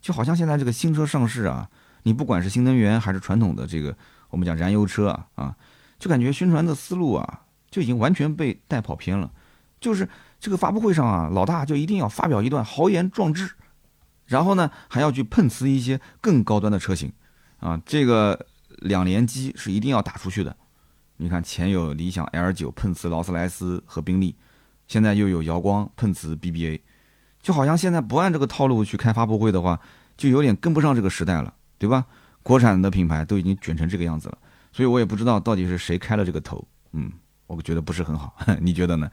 [0.00, 1.68] 就好像现在这个新车上市啊，
[2.08, 3.94] 你不管是新能源还是传统的这个
[4.30, 5.54] 我们讲燃油车啊啊，
[5.98, 9.30] 就感觉宣传的思路啊，就已经完全被带跑偏了，
[9.78, 10.08] 就是。
[10.40, 13.50] 这个发布会上啊，老大就一定要发表一段豪言壮志，
[14.24, 17.12] 然后呢还要去碰瓷一些更高端的车型，
[17.58, 20.56] 啊，这个两连击是一定要打出去的。
[21.16, 24.36] 你看前有理想 L 九碰瓷劳斯莱斯和宾利，
[24.86, 26.82] 现在又有瑶光碰瓷 BBA，
[27.42, 29.80] 就好像现在不按这个套路去开发布会的话，
[30.16, 32.04] 就有点跟不上这个时代了，对吧？
[32.42, 34.38] 国产的品牌都已经卷成这个样子了，
[34.72, 37.12] 所以我也不知道到底是谁开了这个头，嗯，
[37.46, 39.10] 我觉得不是很好， 你觉得呢？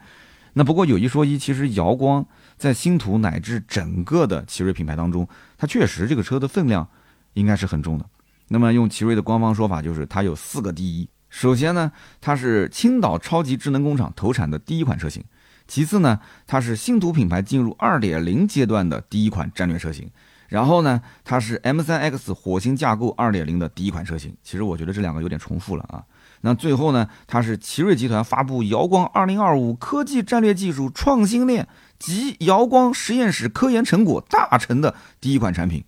[0.54, 2.26] 那不过有一说一，其实瑶光
[2.56, 6.88] 在星途乃至整个的奇瑞品牌当中，它确实这个车的分量
[7.34, 8.08] 应该是很重的。
[8.48, 11.06] 那么用奇瑞的官方说法，就是它有四个第一。
[11.28, 15.22] 首先呢，它是青岛超级智能工厂投产的第一款车型；
[15.68, 20.06] 其次呢，它是星途品牌进入二点零阶段的第一款战略车型；
[20.48, 24.36] 然后呢，它是 M3X 火星架构二点零的第一款车型。
[24.42, 26.04] 其实我觉得这两个有点重复了啊。
[26.42, 31.66] 那最后呢，它是奇瑞集团发布瑶光2025科技战略技术创新链
[31.98, 35.84] 及瑶光实验室科研成果大成的第一款产品。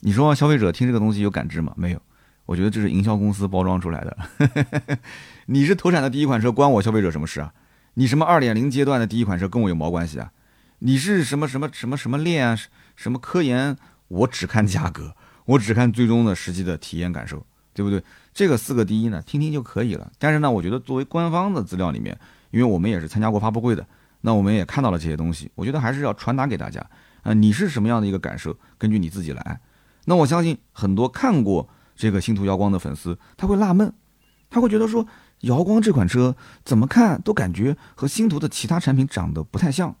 [0.00, 1.72] 你说消费者听这个东西有感知吗？
[1.76, 2.00] 没有，
[2.46, 4.98] 我觉得这是营销公司包装出来的。
[5.46, 7.52] 你是投产的第一款车，关我消费者什么事啊？
[7.94, 10.32] 你什么2.0阶段的第一款车跟我有毛关系啊？
[10.80, 12.58] 你是什么什么什么什么链啊？
[12.96, 13.76] 什么科研？
[14.08, 18.02] 我只看价格，我只看最终的实际的体验感受，对不对？
[18.34, 20.12] 这个四个第一呢，听听就可以了。
[20.18, 22.18] 但是呢，我觉得作为官方的资料里面，
[22.50, 23.86] 因为我们也是参加过发布会的，
[24.20, 26.84] 那我们也看到了这些东西，我觉得还是要传达给大家。
[27.22, 28.58] 啊，你是什么样的一个感受？
[28.76, 29.60] 根据你自己来。
[30.04, 33.94] 那我相信很多看过这个星途瑶光的粉丝，他会纳闷，
[34.50, 35.06] 他会觉得说，
[35.40, 39.96] 瑶光这款车怎么看都感觉和星途的其他产品长得不太像。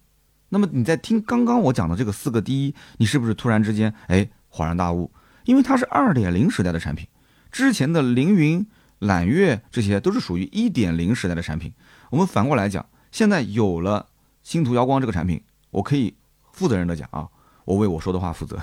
[0.54, 5.10] 那么你在听刚刚我讲的这个四个第一，你是不是突然之间哎恍然大悟？
[5.44, 7.08] 因为它是二点零时代的产品。
[7.50, 8.66] 之前的凌云、
[8.98, 11.72] 揽月这些都是属于一点零时代的产品。
[12.10, 14.06] 我们反过来讲，现在有了
[14.42, 16.14] 星途瑶光这个产品，我可以
[16.52, 17.26] 负责任的讲啊，
[17.64, 18.58] 我为我说的话负责。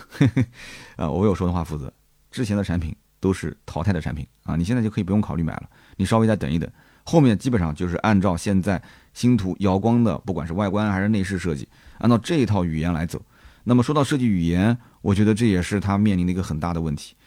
[0.95, 1.91] 啊， 我为我说的话负责。
[2.29, 6.69] 之前的产品都是淘汰的产品啊， 你现在就可以不用考虑买了，你稍微再等一等，
[7.03, 8.79] 后面基本上就是按照现在
[9.19, 13.21] 星途瑶光的，不管是外观还是内饰设计，按照这一套语言来走。
[13.65, 17.17] 那么说到设计语言，我觉得这也是它面临的一个很大的问题。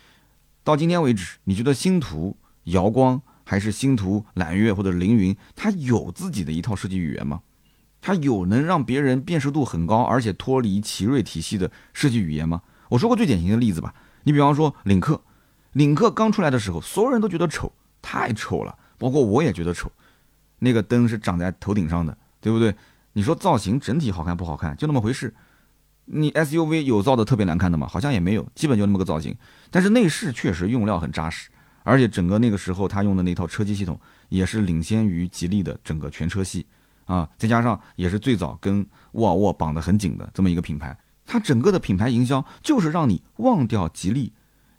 [0.65, 7.43] 到今天为止，你觉得星途瑶光还是星途揽月或者凌云，它有自己的一套设计语言吗？
[8.01, 12.63] 它有能让别人辨识度很高，而且脱离奇瑞体系的设计语言吗？
[12.89, 15.21] 我说过最典型的例子吧，你比方说领克，
[15.73, 19.93] 领克刚出来的时候，所有人都觉得丑，太丑了，包括我也觉得丑。
[20.63, 22.73] 那个灯是长在头顶上的，对不对？
[23.15, 25.35] 你说造型整体好看不好看，就那么回事。
[26.05, 27.87] 你 SUV 有造的特别难看的吗？
[27.87, 29.37] 好像也没有，基本就那么个造型。
[29.71, 31.51] 但是内饰确实用料很扎实，
[31.83, 33.99] 而且整个那个时候他用的那套车机系统
[34.29, 36.67] 也是领先于吉利的整个全车系
[37.07, 40.97] 啊，再加上也是最早跟沃尔沃绑得很紧的这么一个品牌，
[41.27, 44.33] 它整个的品牌营销就是让你忘掉吉利，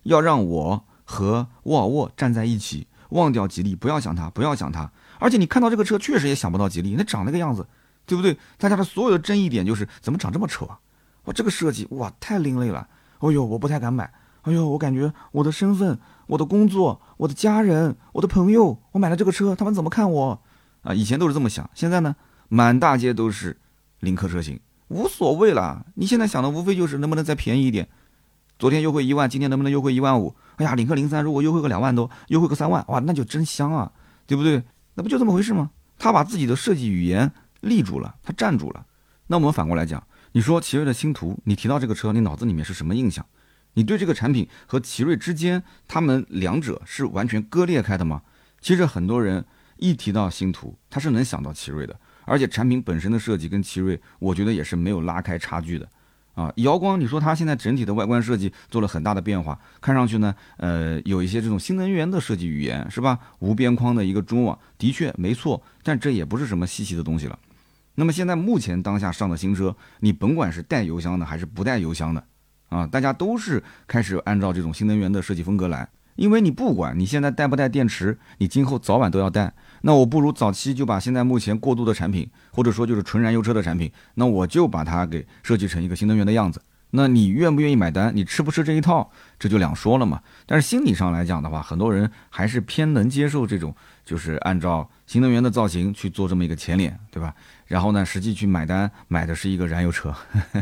[0.03, 4.91] 要让我和沃尔沃站在一起，忘掉吉利，不要想它，不要想它。
[5.23, 7.65] 而且你看到这个车，确实也想不到吉利，那长那个样子，
[8.05, 8.37] 对不对？
[8.57, 10.77] 大家的所有的争议点就是怎么长这么丑啊？
[11.23, 12.85] 哇，这个设计哇太另类了。
[13.19, 14.11] 哎呦，我不太敢买。
[14.41, 20.41] 哎呦，我感觉我的身份、我的工作、我的家人、我的朋友，我买了这个车，他们怎么看我？
[20.81, 22.13] 啊，以前都是这么想，现在呢，
[22.49, 23.57] 满大街都是
[24.01, 24.59] 领克车型，
[24.89, 25.85] 无所谓了。
[25.95, 27.87] 你现在想的无非就是能不能再便宜一点。
[28.59, 30.35] 昨天优惠一万，今天能不能优惠一万五？
[30.57, 33.89] 哎呀，领克零三如果优惠个两万多，优惠个三万，哇，那就真香啊，
[34.27, 34.61] 对不对？
[34.95, 35.71] 那不就这么回事吗？
[35.97, 38.85] 他把自己的设计语言立住了，他站住了。
[39.27, 43.25] 那我们反过来讲，你说奇瑞的星途，你提到这个车，你脑子里面是什么印象？
[43.75, 48.21] 你对这个产品和奇瑞之间，他们两者是完全割裂开的吗？
[48.61, 49.43] 其实很多人
[49.77, 55.89] 一提到星途，他是能想到奇瑞的，而且产品本身的设计跟奇瑞，我觉得也是没有拉开差距的。
[56.33, 63.19] 啊，瑶光，你说它现在整体的外观设计做了很大的变化，看上去呢，呃，有一些这种新能源的设计语言，是吧？
[63.39, 67.37] 无边框的一个中网，的确没错，但这也不是什么稀奇的东西了。
[67.95, 72.23] 那么现在目前当下上的新车，你甭管是带油箱的还是不带油箱的。
[72.69, 79.53] 啊，大家都是开始按照这种新能源的设计风格来，因为你不管你现在带不带电池，你今后早晚都要带。
[79.85, 86.61] 那我不如早期就把现在目前过渡的产品，或者说就是纯燃油车的产品，那我就把它给设计成一个新能源的样子。
[86.91, 88.15] 那你愿不愿意买单？
[88.15, 90.21] 你吃不吃这一套，这就两说了嘛。
[90.45, 97.33] 但是心理上来讲的话，很多人还是偏能接受这种，就是按照新能源的造型去做这么一个前脸，对吧？
[97.65, 100.15] 然后呢，实际去买单买的是一个燃油车，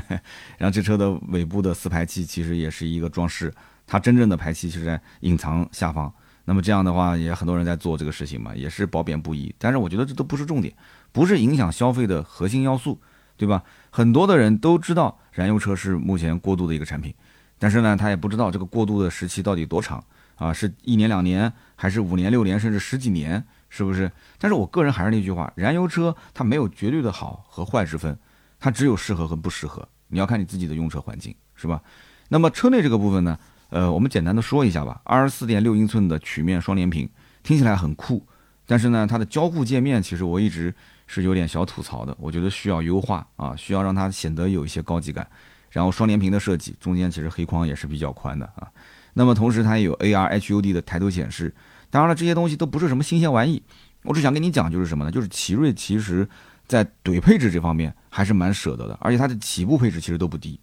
[0.57, 3.53] 然后这车的尾部的四排气其实也是一个装饰，
[3.85, 6.11] 它真正的排气是在隐藏下方。
[6.45, 9.53] 那么这样的话，也很多人在做这个事情嘛，也是褒贬不一。
[9.57, 10.73] 但是我觉得这都不是重点，
[11.11, 12.99] 不是影响消费的核心要素，
[13.37, 13.63] 对吧？
[13.89, 17.13] 很多的人都知道燃油车是目前过渡的一个产品，
[17.59, 20.03] 但是呢，他也不知道这个过渡的时期到底多长
[20.35, 23.43] 啊，是一年两年，还是五年六年，甚至十几年？
[23.69, 24.11] 是不是？
[24.37, 28.17] 但是我个人还是那句话，燃油车它没有绝对的好和坏之分，
[28.59, 29.87] 它只有适合和不适合。
[30.07, 31.81] 你要看你自己的用车环境，是吧？
[32.27, 33.39] 那么车内这个部分呢？
[33.71, 35.01] 呃，我们简单的说一下吧。
[35.03, 37.09] 二十四点六英寸的曲面双联屏，
[37.41, 38.25] 听起来很酷，
[38.67, 40.73] 但是呢，它的交互界面其实我一直
[41.07, 45.27] 是有点小吐槽的，我觉得需要优化啊，需要让它显得有一些高级感。
[45.69, 48.67] 然后双联屏的设计，中间其实黑框也是比较宽的啊。
[49.13, 51.53] 那么同时它也有 AR HUD 的抬头显示。
[51.89, 53.61] 当然了，这些东西都不是什么新鲜玩意，
[54.03, 55.11] 我只想跟你讲，就是什么呢？
[55.11, 56.27] 就是奇瑞其实，
[56.65, 60.57] 在怼配置这方面还是蛮舍得的，而且它的起步配置其实都不低，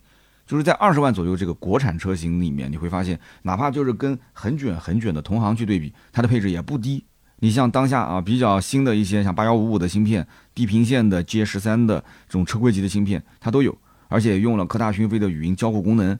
[0.49, 7.05] 就是在二十万左右这个国产车型里面，你会发现，哪怕就是跟很卷很卷的同行去对比，它的配置也不低。
[7.41, 13.77] 你像当下啊比较新的一些，像八幺五五的芯片、地平线的 G 十三的这种车规级的芯片，它都有，
[14.09, 16.19] 而且用了科大讯飞的语音交互功能。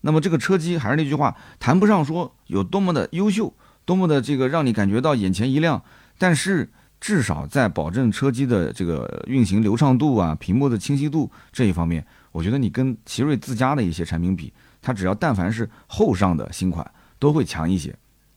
[0.00, 3.54] 那么这个车机还是那句话，谈不上说有多么的优秀。
[3.84, 5.82] 多么的这个让你感觉到眼前一亮，
[6.18, 6.68] 但是
[7.00, 16.88] 至少在保证车机的这个运行流畅度啊、屏幕的清晰度这一方面，我觉得你跟奇瑞自家的一些产品比，它只要但凡是后上的新款
[17.18, 17.94] 都会强一些。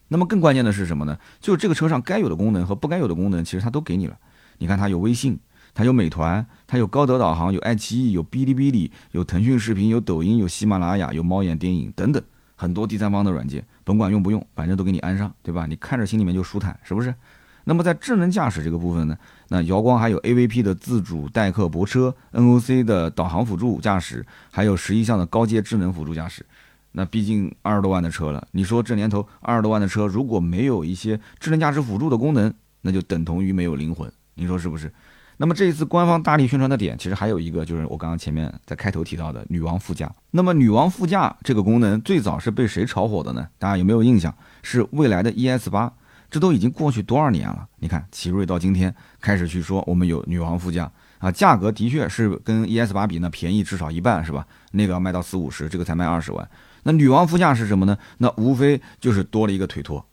[0.08, 1.18] 那么更关键的是什么呢？
[1.40, 4.18] 就是这个车上该有的功能和不该有的功能，其实它都给你了。
[4.58, 5.40] 你看它有微信，
[5.74, 12.22] 它有美团，它有高德导航，有爱奇艺，有哔哩哔哩，有腾讯视频，有抖音，有喜马拉雅，有猫眼电影等等。
[12.56, 15.66] 很多第三方的软件，甭管用不用，反正都给你安上，对吧？
[15.66, 17.16] 你看着心里面就舒坦，是不是？
[17.64, 19.18] 那么在智能驾驶这个部分呢，
[19.54, 26.46] 那瑶光还有 AVP 的自主代客泊车，NOC 的导航辅助驾驶，还有十一项的高阶智能辅助驾驶。
[26.94, 34.90] 那毕竟二十多万的车了，你说这年头二十多万的车如果没有一些智能驾驶辅助的功能，那就等同于没有灵魂，你说是不是？
[35.36, 40.10] 那么这一次官方大力宣传的点，其实还有一个，就是我刚刚前面在开头提到的女王副驾。
[40.32, 43.46] 那么女王副驾这个功能最早是被谁炒火的呢？
[43.60, 44.34] 大家有没有印象？
[44.64, 45.92] 是未来的 ES 八。
[46.32, 47.68] 这都已经过去多少年了？
[47.80, 50.90] 你看，奇瑞到今天开始去说我们有女王副驾
[51.20, 54.48] 啊，价格的确是跟 ES 八比呢便宜至少一半，是吧？
[54.72, 56.50] 那个要卖到四五十，这个才卖二十万。
[56.84, 57.98] 那女王副驾是什么呢？
[58.20, 60.04] 那无非就是多了一个腿托，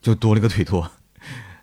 [0.00, 0.90] 就多了一个腿托。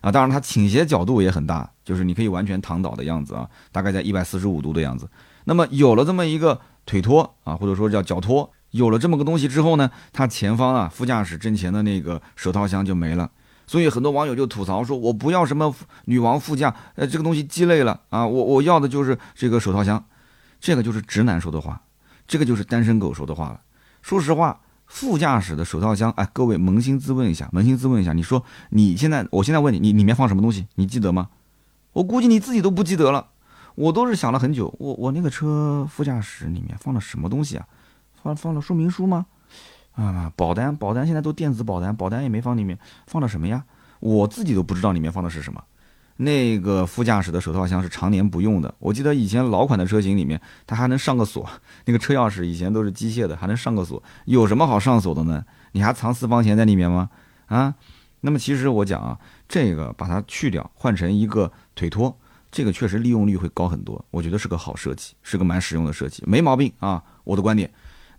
[0.00, 5.10] 啊，当然它倾斜角度也很大，就是你可以完全躺倒的样子啊，大概在一百四十五度的样子。
[5.44, 13.28] 那么有了这么一个腿托啊，或者说叫脚托，有了这么个东西之后呢，它前方啊副驾驶正前的那个手套箱就没了。
[13.68, 15.72] 所以很多网友就吐槽说：“我不要什么
[16.06, 18.26] 女王副驾，呃，这个东西鸡肋了啊！
[18.26, 20.04] 我我要的就是这个手套箱。”
[20.58, 21.80] 这个就是直男说的话，
[22.26, 23.60] 这个就是单身狗说的话了。
[24.02, 24.58] 说实话。
[24.90, 30.66] 副驾驶的手套箱，哎，各位扪心自问一下，扪心自问一下，你说你现在，我现在问你，你里面放什么东西？
[30.76, 31.28] 你记得吗？
[31.92, 33.26] 我估计你自己都不记得了。
[33.74, 37.66] 我都是想了很久，我我那个车副驾驶里面放了什么东西啊？
[38.22, 39.26] 放放了说明书吗？
[39.98, 43.64] 啊，保单，保单现在都电子保单，保单也没放里面，放了什么呀？
[43.98, 45.60] 我自己都不知道里面放的是什么。
[46.20, 48.72] 那个副驾驶的手套箱是常年不用的。
[48.78, 51.48] 我记得以前老款的车型里面，它还能上个锁，
[51.84, 54.00] 那个车钥匙以前都是机械的，还能上个锁。
[54.24, 55.44] 有什么好上锁的呢？
[55.72, 57.10] 你还藏私房钱在里面吗？
[57.46, 57.74] 啊？
[58.20, 62.16] 那么其实我讲啊，这个把它去掉，换成一个腿托，
[62.50, 64.04] 这个确实利用率会高很多。
[64.10, 67.02] 我觉得是个好设计，是个蛮实用的设计，没毛病啊。
[67.24, 67.68] 我的观点。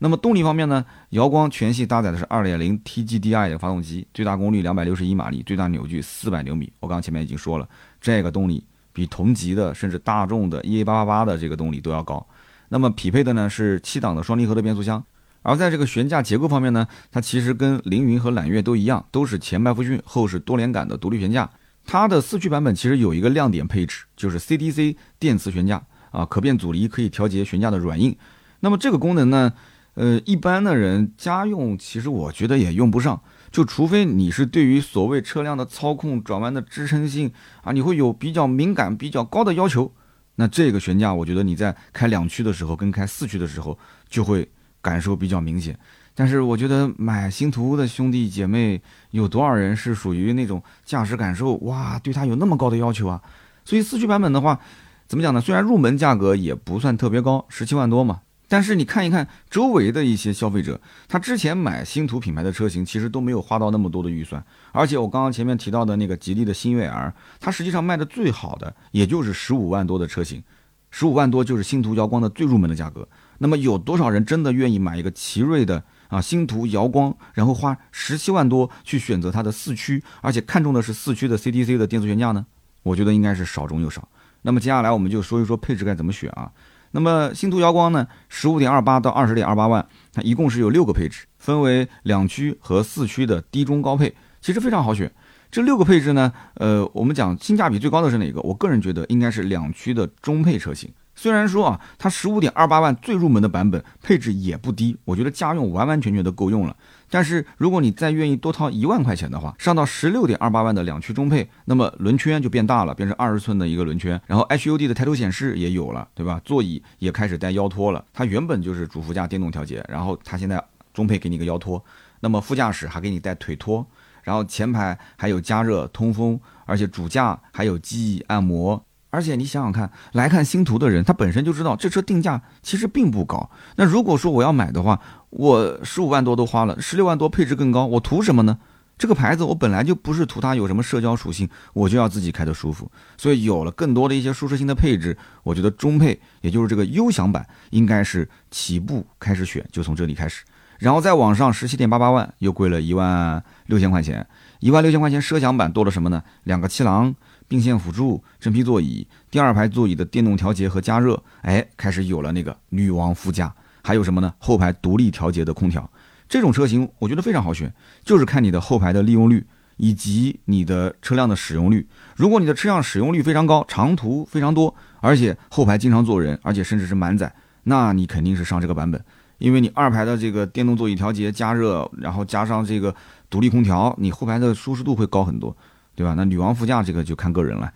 [0.01, 0.85] 那么动力方面呢？
[1.09, 6.71] 瑶光全系搭载的是 2.0TGDi 的发动机，最大功率261马力，最大扭矩400牛米。
[6.79, 7.67] 我刚刚前面已经说了，
[7.99, 12.25] 这个动力比同级的甚至大众的 EA888 的这个动力都要高。
[12.69, 15.03] 那么匹配的呢是七档的双离合的变速箱。
[15.41, 21.49] 而在这个悬架结构方面呢，它其实跟凌云和揽月都一样，都是前麦弗逊，后是多连杆的独立悬架。
[21.85, 25.81] 它的四驱版本其实有一个亮点配置，就是 CDC 电磁悬架
[26.11, 28.15] 啊，可变阻尼，可以调节悬架的软硬。
[28.61, 29.51] 那么这个功能呢？
[29.99, 37.29] 呃，一般的人家用其实我觉得也用不上，就除非你是对于所谓车辆的操控、转弯的支撑性
[37.63, 39.91] 啊，你会有比较敏感、比较高的要求，
[40.35, 44.49] 那这个悬架我觉得你在开两驱的时候跟开四驱的时候就会
[44.81, 45.77] 感受比较明显。
[46.15, 48.81] 但是我觉得买星途的兄弟姐妹
[49.11, 53.21] 有多少人是属于那种驾驶感受哇，对它有那么高的要求啊？
[53.65, 54.61] 所以四驱版本的话，
[55.07, 55.41] 怎么讲呢？
[55.41, 58.21] 虽然入门价格也不算特别高，十七万多嘛。
[58.49, 64.43] 但是你看一看周围的一些消费者，他之前买星途品牌的车型，其实都没有花到那么多的预算。
[64.71, 70.43] 而且我刚刚前面提到的那个吉利的星越 R，它实际上卖的最好的也就是十五万多的车型，
[70.89, 73.07] 十五万多就是星途瑶光的最入门的价格。
[73.37, 82.45] 那么有多少人真的愿意买一个奇瑞的啊星途瑶光，然后花十七万多去选择它的四驱，而且看中的是四驱的 CTC 的电磁悬架呢？
[82.81, 84.09] 我觉得应该是少中有少。
[84.41, 86.51] 那么接下来我们就说一说配置该怎么选啊。
[86.91, 95.11] 那么星途瑶光呢，十五点二八到二十点二八万，它一共是有六个配置，分为两驱和四驱的低中高配，其实非常好选。
[95.51, 98.39] 这六个配置呢，呃，我们讲性价比最高的是哪个？
[98.41, 100.91] 我个人觉得应该是两驱的中配车型。
[101.15, 106.75] 虽然说啊，它十五点二八万最入门的版本配置也不低，我觉得家用完完全全的够用了。
[107.09, 116.39] 但是如果你再愿意多掏一万块钱的话，上到十六点二八万的两驱中配，那么轮圈就变大了，变成二十寸的一个轮圈，然后 HUD 的抬头显示也有了，对吧？
[116.45, 118.05] 座椅也开始带腰托了。
[118.13, 121.83] 它原本就是主副驾电动调节，然后它现在中配给你个腰托，
[122.19, 123.85] 那么副驾驶还给你带腿托，
[124.23, 128.83] 然后前排还有加热、通风，而且主驾还有记忆按摩。
[129.11, 133.49] 而且你想想看，来看星途的人，他本身就知道这车定价其实并不高。
[133.75, 138.57] 那如果说我要买的话，我十五万多都花了，十六万多配置更高，我图什么呢？
[138.97, 142.91] 这个牌子我本来就不是图它有什么社交属性，我就要自己开的舒服。
[143.17, 150.43] 所以有了更多的一些舒适性的配置，我觉得中配，也就是这个优享版，应该是起步开始选，就从这里开始，
[150.79, 154.27] 然后再往上十七点八八万，又贵了一万六千块钱，
[154.59, 156.23] 一万六千块钱奢享版多了什么呢？
[156.43, 157.15] 两个气囊。
[157.47, 163.51] 并线辅助、真皮座椅、第二排座椅的电动调节和加热，哎，开始有了那个女王副驾，
[163.83, 164.33] 还有什么呢？
[164.39, 165.89] 后排独立调节的空调。
[166.27, 169.45] 这种车型我觉得非常好选，就是看你的后排的利用率
[169.77, 171.87] 以及你的车辆的使用率。
[172.15, 179.03] 如果你的车辆使用率非常高，长途非常多，而且后排经常坐人，而且甚至是满载，那你肯定是上这个版本，
[179.37, 182.93] 因为你二排的这个电动座椅调节、加热，然后加上这个
[183.29, 185.55] 独立空调，你后排的舒适度会高很多。
[185.95, 186.13] 对吧？
[186.15, 187.69] 那女王副驾这个就看个人了，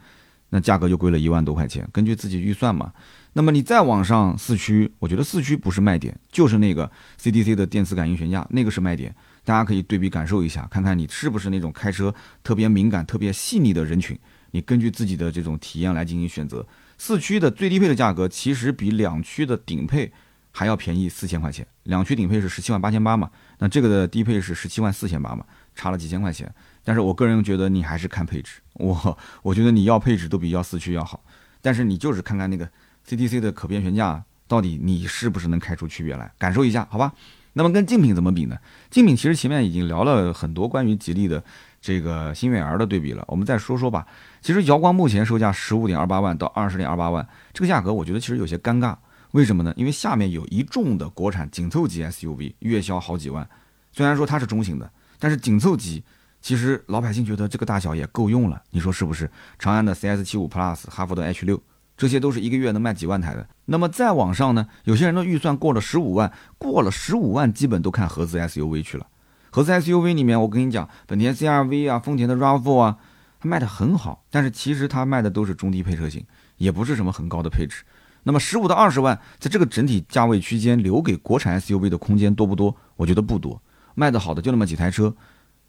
[0.48, 2.90] 那价格就贵了一万多块钱，根据自己预算嘛。
[3.34, 9.14] 那么你再往上四驱，我觉得四驱不是卖点，就是那个 CDC 的电磁感应悬架，那个是卖点。
[9.44, 14.18] 大家可以对比感受一下，看看你是不是那种开车特别敏感、特别细腻的人群。
[14.52, 16.66] 你根据自己的这种体验来进行选择。
[16.98, 20.14] 四驱的最低配的价格其实比两驱的顶配
[20.52, 25.44] 还要便宜四千块钱，两驱顶配是十七万八千八嘛，那这个的低配是十七万四千八嘛，
[25.74, 26.54] 差了几千块钱。
[26.84, 31.26] 但是我个人觉得你还是看配置，我我觉得你要配置都比要四驱要好，
[31.62, 32.70] 但是你就是看看那个
[33.08, 37.14] CTC 的可变悬架到底你是不是能开出区别来，感受一下，好吧？
[37.54, 38.58] 那么跟竞品怎么比呢？
[38.90, 41.44] 竞品其实前面已经聊了很多关于吉利的
[41.80, 44.08] 这个新悦 R 的对比了，我们再说说吧。
[44.42, 48.96] 其实瑶光目前售价十五点二八万到二十点二八万，这个价格我觉得其实有些尴尬，
[49.32, 49.74] 为什么呢？
[49.78, 53.48] 因为下面有一众的国产紧凑级 SUV，月销好几万，
[53.92, 56.04] 虽然说它是中型的，但是紧凑级。
[56.42, 59.30] 其实老百姓觉得这个大小也够用了，你说是不是？
[59.58, 61.62] 长安的 CS 七五 Plus、哈弗的 H 六，
[61.96, 63.48] 这些都是一个月能卖几万台的。
[63.66, 64.68] 那么再往上呢？
[64.84, 69.08] 有些人的预算过了十五万，过了十五万，基本都看合资 SUV 去了。
[69.50, 72.98] 合资 SUV 里面，我跟你讲，本田 CR-V 啊，丰田的 RAV4 啊，
[73.40, 76.26] 它卖的很好，但是其实它卖的都是中低配车型，
[76.58, 77.84] 也不是什么很高的配置。
[78.24, 82.76] 那么十五到二十万，在这个整体价位区间，留给国产 SUV 的空间多不多？
[82.96, 83.62] 我觉得不多，
[83.96, 85.14] 卖的好的就那么几台车。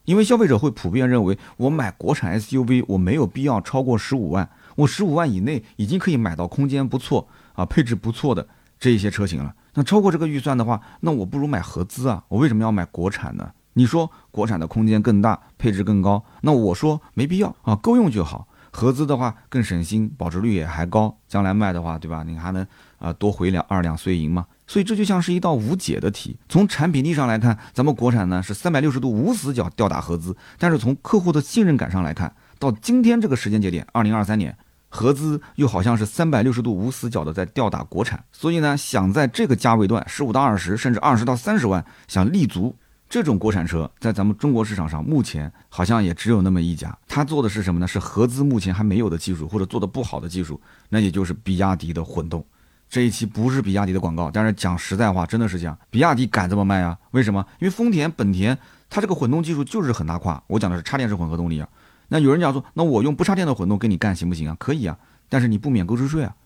[0.05, 8.47] 因为消费者会普遍认为，我买国产 SUV 我没有必要超过十五万，我十五万以内已经可以买到空间不错啊、配置不错的
[8.79, 9.55] 这一些车型了。
[9.75, 13.53] 那超过这个预算的话，那我不如买合资啊，我为什么要买国产呢？
[13.75, 18.47] 你说国产的空间更大，配置更高，那我说没必要啊，够用就好。
[18.71, 22.25] 合资的话更省心，保值率也还高，将来卖的话，对吧？
[22.25, 22.67] 你还能
[22.99, 24.47] 啊多回两二两碎银嘛。
[24.67, 26.37] 所以这就像是一道无解的题。
[26.49, 34.57] 从产品力上来看，咱们国产呢是三百六十度无死角吊打合资，但是从客户的信任感上来看，到今天这个时间节点，二零二三年，
[34.95, 38.25] 合资又好像是三百六十度无死角的在吊打国产。
[38.31, 42.75] 所以呢，想在这个价位段十五到二十，甚至二十到三十万，想立足。
[43.07, 46.97] 这种国产车在咱们中国市场上，目前好像也只有那么一家。
[47.07, 47.87] 他做的是什么呢？
[47.87, 52.45] 是合资目前还没有的技术，或者做的不好的技术，那也就是比亚迪的混动。
[52.89, 55.77] 这一期不是比亚迪的广告，但是讲实在话，真的是这样。
[55.91, 56.97] 比亚迪敢这么卖啊？
[57.11, 57.45] 为什么？
[57.61, 58.57] 因为丰田、本田
[58.89, 60.43] 它这个混动技术就是很大跨。
[60.47, 61.69] 我讲的是插电式混合动力啊。
[62.15, 64.57] 那有人讲说，那我用不插电的混动跟你干行不行啊？
[64.57, 64.97] 可以啊，
[65.29, 66.37] 但是你不免购置税啊。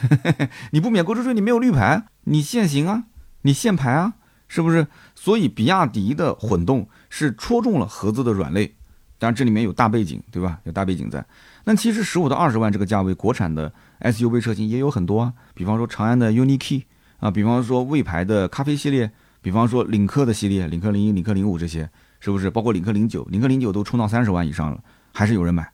[0.70, 3.04] 你不免购置税，你没有绿牌，你限行啊，
[3.40, 4.12] 你限牌啊。
[4.48, 4.86] 是不是？
[5.14, 8.76] 所以比亚迪的混动是戳中了合资的软肋，
[9.18, 10.60] 当然这里面有大背景，对吧？
[10.64, 11.24] 有大背景在。
[11.64, 13.72] 那其实十五到二十万这个价位，国产的
[14.02, 16.84] SUV 车型也有很多啊，比方说长安的 UNI-K
[17.18, 19.10] 啊，比方说魏牌的咖啡系列，
[19.42, 21.90] 比方说领克的系列，领克零一、领克零五这些，
[22.20, 22.50] 是不是？
[22.50, 25.72] 包括领克零九，领克零九都冲到三十万以上了，还是有人买。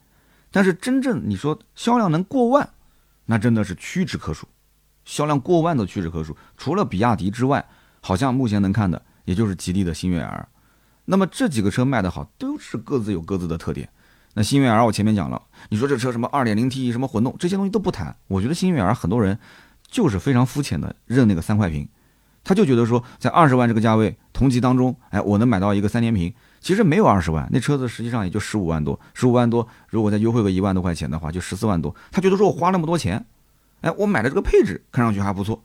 [0.51, 2.69] 但是真正你说销量能过万，
[3.27, 4.47] 那真的是屈指可数，
[5.05, 6.37] 销量过万的屈指可数。
[6.57, 7.65] 除了比亚迪之外。
[8.05, 10.49] 好像目前能看的，也就是吉利的星越 R，
[11.05, 13.89] 那么这几个车卖得好，都是各自有各自的特点。
[14.35, 19.39] 那星越 R 我前面讲了，你说这车什么 2.0T 什么混动这些东西都不谈，我觉得星越 R 很多人
[19.87, 21.89] 就是非常肤浅的认那个三块屏，
[22.45, 31.95] 他就觉得说在二十万这个价位同级当中，哎，我能买到一个三连屏，其实没有二十万，那车子实际上也就十五万多，十五万多，如果再优惠个一万多块钱的话，就十四万多。
[32.11, 33.25] 他觉得说我花那么多钱，
[33.83, 35.63] 哎，我买的这个配置看上去还不错。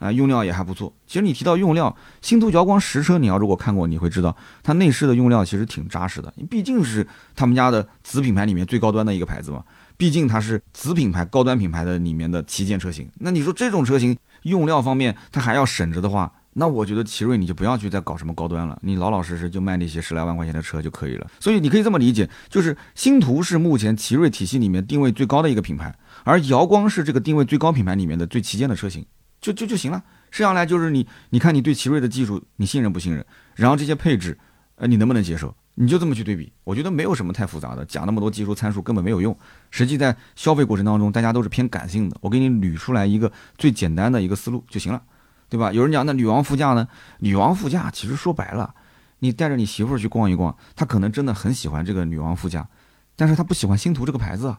[0.00, 0.90] 啊，用料也还不错。
[1.06, 6.32] 其实你提到用料，星途瑶光实车，你要如果看过，你会知道它内饰的用料其实挺扎实的。
[6.48, 7.06] 毕竟是
[7.36, 9.62] 他们家的子品牌里面最高端的一个牌子嘛，
[9.98, 13.06] 毕竟它是子品牌高端品牌的里面的旗舰车型。
[13.18, 21.26] 那你说这种车型用料方面它还要省着的话，那我觉得奇瑞你就不要去再搞什么高端了，你老老实实就卖那些十来万块钱的车就可以了。
[21.38, 29.04] 所以你可以这么理解，就是星途是目前奇瑞体系里面定位最高的一个品牌，而瑶光是这个定位最高品牌里面的最旗舰的车型。
[29.40, 33.24] 就就就行了，剩下来就是你，你看你对奇瑞的技术你信任不信任？
[33.54, 34.38] 然后这些配置，
[34.74, 35.54] 呃，你能不能接受？
[35.80, 39.34] 你就这么去对比，我觉得没有什么太复杂的，讲那么多技术参数根本没有用。
[39.70, 42.18] 实际在消费过程当中，大家都是偏感性的。
[42.20, 45.02] 我给你捋出来一个最简单的一个思路就行了，
[45.48, 45.72] 对吧？
[45.72, 46.86] 有人讲那女王副驾呢？
[47.20, 48.74] 女王副驾其实说白了，
[49.20, 52.68] 你带着你媳妇儿去逛一逛，她可能真的很喜欢这个女王副驾，
[53.16, 54.54] 但是她不喜欢星途这个牌子。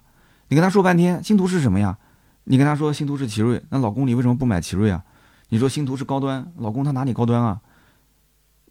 [0.47, 1.99] 你跟她说半天，星途是什么呀？
[2.45, 5.03] 你跟她说星途是奇瑞，那老公你为什么不买奇瑞啊？
[5.49, 7.61] 你说星途是高端，老公他哪里高端啊？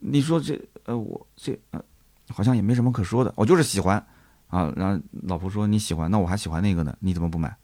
[0.01, 1.81] 你说这呃我这呃
[2.33, 4.05] 好像也没什么可说的，我就是喜欢
[4.49, 4.73] 啊。
[4.77, 7.55] 然后老婆说你喜欢，那我还喜欢那个呢，你怎么不买？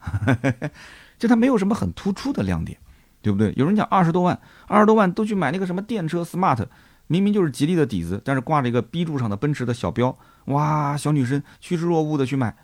[1.19, 2.79] 就他没有什么很突出的亮点，
[3.23, 3.53] 对不对？
[3.57, 6.67] 有人讲二十多万，二十多万都去买那个什么电车 smart，
[7.07, 12.57] 明明就是吉利的底子，但是挂着一个 B 柱上的奔驰的小标，哇，小女生趋之若鹜的去买，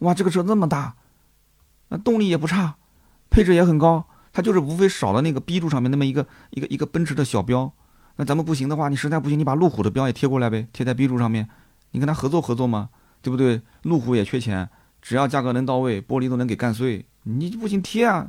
[0.00, 0.94] 哇，这个车那么大，
[1.88, 2.76] 那动力也不差。
[3.30, 7.72] 配置也很高，它就是无非少了那个 B 柱上面那么一个一个一个奔驰的小标。
[8.16, 11.48] 那咱们不行的话，你实在不行，你把路虎的标也贴过来呗，贴在 B 柱上面，
[11.90, 12.88] 你跟他合作合作嘛，
[13.22, 13.60] 对不对？
[13.82, 14.68] 路虎也缺钱，
[15.02, 18.28] 只要价格能到位，玻璃都能给干碎，你不行贴啊，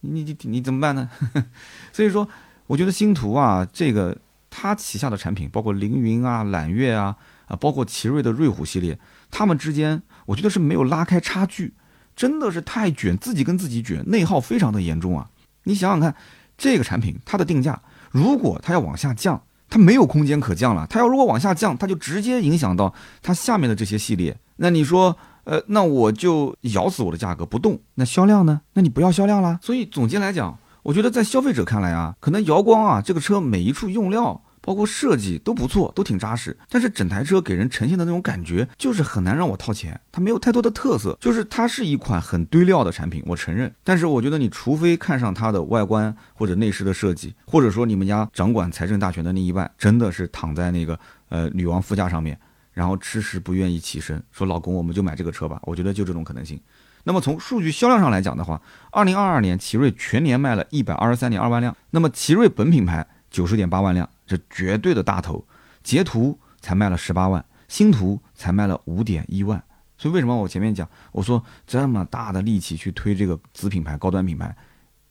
[0.00, 1.10] 你你你怎么办呢？
[1.92, 2.28] 所以说，
[2.66, 4.16] 我觉得星途啊，这个
[4.50, 7.16] 它旗下的产品，包括凌云啊、揽月啊
[7.46, 8.98] 啊，包括奇瑞的瑞虎系列，
[9.30, 11.74] 他们之间，我觉得是没有拉开差距。
[12.16, 15.28] 真的是太卷，自己跟自己卷，内耗非常的严重啊！
[15.64, 16.14] 你想想看，
[16.56, 17.82] 这个产品它的定价，
[18.14, 20.86] 如果它要往下降，它没有空间可降了。
[20.88, 24.36] 它要如果往下降，它就直接影响到它下面的这些系列。
[24.58, 28.60] 那你说，呃，那我就咬死我的价格不动，那销量呢？
[28.74, 29.58] 那你不要销量了。
[29.60, 34.40] 所以总结来讲，我觉得在消费者看来啊，可能瑶光啊这个车每一处用料。
[34.64, 43.70] 包括设计都不错，都挺扎实，但是整台车给人呈现的那种感觉就是很难让我掏钱，它没有太多的特色，就是它是一款很堆料的产品，我承认。
[43.84, 50.98] 但是我觉得你除非看上它的外观或者内饰的设计，或者说你们家掌管财政大权的另一半真的是躺在那个
[51.28, 52.38] 呃女王副驾上面，
[52.72, 56.58] 然后迟迟不愿意起身说老公我们就买这个车吧，我觉得就这种可能性。
[57.06, 64.08] 那么从数据销量上来讲的话，二零二二年奇瑞全年卖了一百二十三点二万辆，那么奇瑞本品牌九十点八万辆。
[64.26, 65.46] 这绝对的大头，
[65.82, 69.62] 捷途才卖了十八万，星途才卖了五点一万。
[69.96, 74.56] 所以为什么我前面讲，我说这么大的力气去推这个子品牌、高端品牌，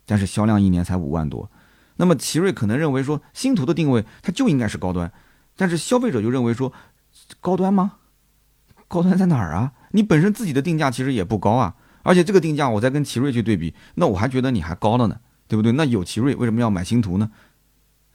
[0.05, 1.49] 但是销量一年才五万多。
[1.95, 5.11] 那么奇瑞可能认为说，星途的定位它就应该是高端，
[5.55, 6.73] 但是消费者就认为说，
[7.39, 7.93] 高端吗？
[8.87, 9.73] 高端在哪儿啊？
[9.91, 15.71] 你本身自己的定价其实也不高啊，而且这个定价我再跟奇瑞去对比，那我还觉得你还高了呢，对不对？
[15.71, 17.31] 那有奇瑞为什么要买星途呢？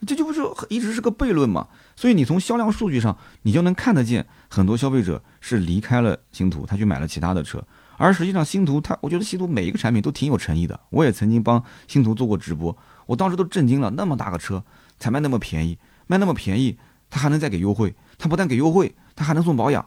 [0.05, 1.67] 这就不是一直是个悖论嘛？
[1.95, 7.61] 所以你从销量数据上，你就能看得见很多消费者是离开了星途，他去买了其他的车，
[7.97, 10.79] 而实际上星途它，我觉得星途每一个产品都挺有诚意的。
[10.89, 12.75] 我也曾经帮星途做过直播。
[13.05, 14.63] 我当时都震惊了，那么大个车
[14.97, 15.77] 才卖那么便宜，
[16.07, 16.77] 卖那么便宜，
[17.09, 17.93] 他还能再给优惠？
[18.17, 19.85] 他不但给优惠，他还能送保养，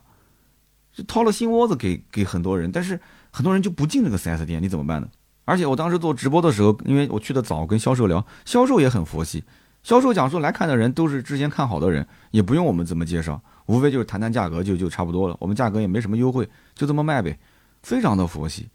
[0.92, 2.70] 就掏了心窝子给给很多人。
[2.70, 3.00] 但是
[3.30, 5.08] 很多人就不进这个 4S 店，你怎么办呢？
[5.44, 9.42] 而且我当时做直播的时候，因为我去的早，跟销售聊，销售也很佛系。
[9.82, 15.36] 销售讲述来看的人都是之前看好的人，也不用我们怎么介绍，无非就是谈谈价格就就差不多了。
[15.40, 17.38] 我们价格也没什么优惠，就这么卖呗，
[17.82, 18.68] 非常的佛系。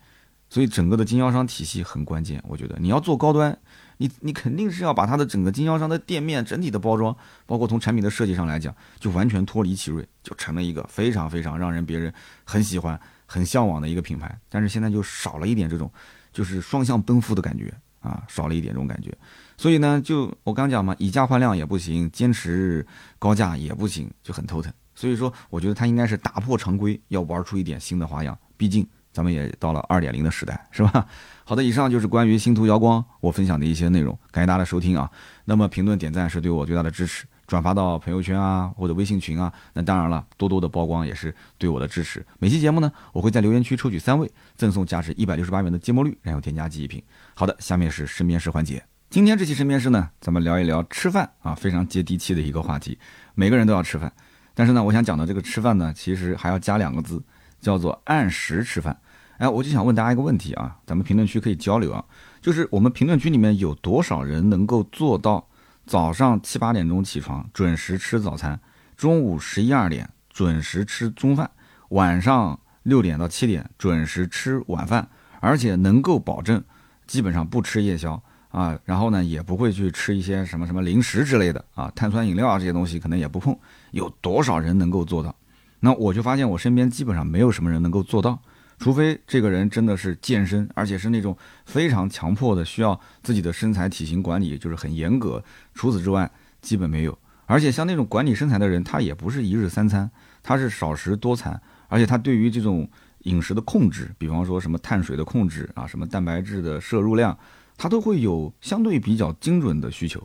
[0.49, 3.57] 所以整个的经销商体系很关键，我觉得你要做高端。
[3.99, 7.15] 你你肯定是要把它的整个经销商的店面整体的包装，
[7.47, 14.39] 包括从产品的设计上来讲，就完全脱离奇瑞，就成了一个非常非常让人别人很喜欢、很向往的一个品牌。
[14.49, 15.91] 但是现在就少了一点这种，
[16.31, 19.11] 就是双向奔赴的感觉啊，少了一点这种感觉。
[19.57, 22.85] 所以呢，就我刚讲嘛，以价换量也不行，坚持
[23.17, 24.71] 高价也不行，就很头疼。
[24.93, 28.37] 所以说，我觉得它应该是打破常规，要玩出一点新的花样。
[28.55, 31.05] 毕竟咱们也到了 二点零的时代，是吧？
[31.43, 35.09] 好的，以上就是关于星途瑶光我分享的一些内容，感谢大家的收听啊。
[35.45, 42.23] 那么评论点赞是对我最大的支持，转发到朋友圈啊或者微信群啊，那当然了，多多的曝光也是对我的支持。
[42.37, 47.01] 每期节目呢，我会在留言区抽取三位，赠送价值一百六十八元的芥末绿燃油添加记忆品。
[47.33, 48.83] 好的，下面是身边事环节。
[49.09, 52.99] 今天这期身边事呢，咱们聊一聊吃饭啊，非常接地气的一个话题。
[53.35, 54.11] 每个人都要吃饭，
[54.53, 57.23] 但是呢，我想讲的这个吃饭呢，其实还要加两个字，
[57.61, 58.99] 叫做按时吃饭。
[59.37, 62.03] 哎，我就想问大家一个问题啊，咱们评论区可以交流啊，
[62.41, 65.47] 就是我们评论区里面有多少人能够做到
[65.85, 68.59] 早上七八点钟起床准时吃早餐，
[68.97, 71.49] 中午十一二点准时吃中饭，
[71.89, 75.07] 晚上六点到七点准时吃晚饭，
[75.39, 76.61] 而且能够保证
[77.07, 83.57] 基本上不吃夜宵啊，然后呢也不会去吃一些什么什么零食之类的啊，碳酸饮料啊这些东西可能也不碰，
[83.91, 85.35] 有多少人能够做到？
[85.79, 88.39] 那我就发现我身边基本上没有什么人能够做到。
[88.79, 91.35] 除非这个人真的是健身，而且是那种
[91.65, 95.43] 非常强迫的，需要自己的身材体型管理，就是很严格。
[95.73, 96.29] 除此之外，
[96.61, 97.17] 基本没有。
[97.47, 100.07] 而且像那种管理身材的人，他也不是一日三餐，
[100.43, 102.87] 他是少食多餐，而且他对于这种
[103.23, 107.35] 饮食的控制，比方说什么碳水的控制啊，什么蛋白质的摄入量，
[107.77, 110.21] 他都会有相对比较精准的需求。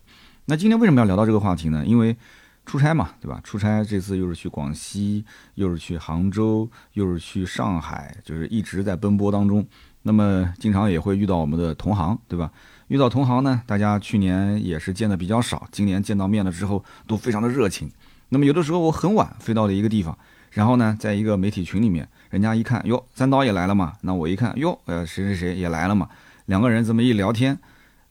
[0.47, 1.85] 那今天为什么要聊到这个话题呢？
[1.87, 2.17] 因为。
[2.65, 3.41] 出差嘛，对吧？
[3.43, 5.25] 出差这次又是去广西，
[5.57, 9.67] 又是去杭州，又是去上海，就是一直在奔波当中。
[10.03, 12.53] 那么经常也会遇到我们的同行，对吧？
[12.87, 17.91] 遇到同行呢，大家去年也是见的比较少，今年见到面了之后都非常的热情。
[18.29, 20.17] 那么有的时候我很晚飞到了一个地方，
[20.53, 23.93] 然后呢，在一个媒体群里面，人家一看，哟，三刀也来了嘛？
[24.03, 26.09] 那我一看，哟，呃，谁谁谁也来了嘛？
[26.47, 27.59] 两个人这么一聊天，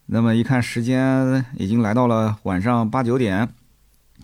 [0.06, 3.48] 那么一看时间已经来到了晚上八九点。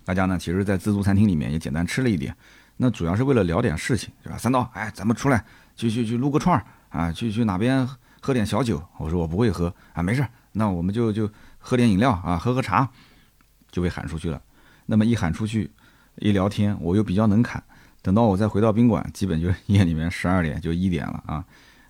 [0.05, 2.33] 大家呢，其实，在自助餐厅里面也简单吃了一点，
[2.77, 4.37] 那主要是为了聊点事情，是吧？
[4.37, 5.43] 三刀，哎，咱们出来
[5.75, 7.85] 去去去撸个串儿啊，去去哪边
[8.21, 8.81] 喝点小酒？
[8.97, 11.29] 我说我不会喝啊，没事，那我们就就
[11.59, 12.89] 喝点饮料啊，喝喝茶，
[13.69, 14.41] 就被喊出去了。
[14.85, 15.69] 那么一喊出去，
[16.15, 17.61] 一聊天，我又比较能侃，
[18.01, 21.43] 等到我再回到宾馆，基本就夜里面十二点就一点了啊。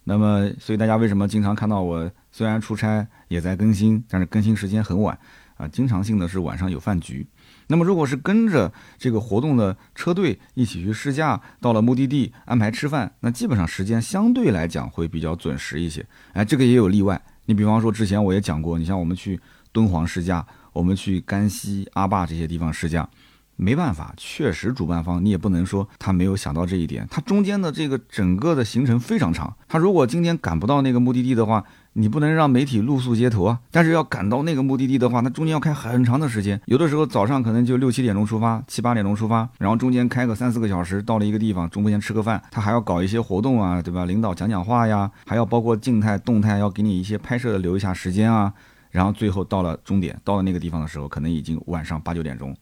[0.10, 5.20] 那么，所以大家为什么经常看到我虽然出差也在更新，但是更新时间很晚
[5.58, 5.68] 啊？
[5.68, 7.28] 经常性的是晚上有饭局。
[7.68, 16.06] 那么，如果是跟着这个活动的车队一起去试驾，到了目的地安排吃饭，那基本上时间相对来讲会比较准时一些。
[16.32, 17.22] 哎，这个也有例外。
[17.44, 19.38] 你比方说，之前我也讲过，你像我们去
[19.74, 23.10] 敦煌试驾，我们去甘西、阿坝这些地方试驾，
[23.58, 31.66] 没办法，确实主办方你也不能说他没有想到这一点，他中间的这个整个的行程非常长，他如果今天赶不到那个目的地的话。
[32.00, 33.60] 你不能让媒体露宿街头啊！
[33.72, 36.62] 但是要赶到那个目的地的话，那中间要开很长的时间。
[36.66, 44.06] 有的时候早上可能就六七点钟出发，七八点钟出发，然后中间开个三四个小时，到了一个地方，中间吃个饭，他还要搞一些活动啊，对吧？
[44.06, 48.54] 领导讲讲话呀，还要包括静态、动态，要给你一些拍摄的留一下时间啊。
[48.92, 52.56] 然后最后到了终点，到了那个地方的时候，可能已经晚上八九点钟，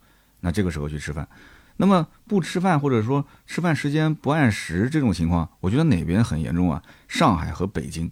[0.45, 1.27] 那这个时候去吃饭，
[1.77, 6.83] 那么不吃饭或者说吃饭时间不按时这种情况，我觉得哪边很严重啊？
[7.07, 8.11] 上海和北京。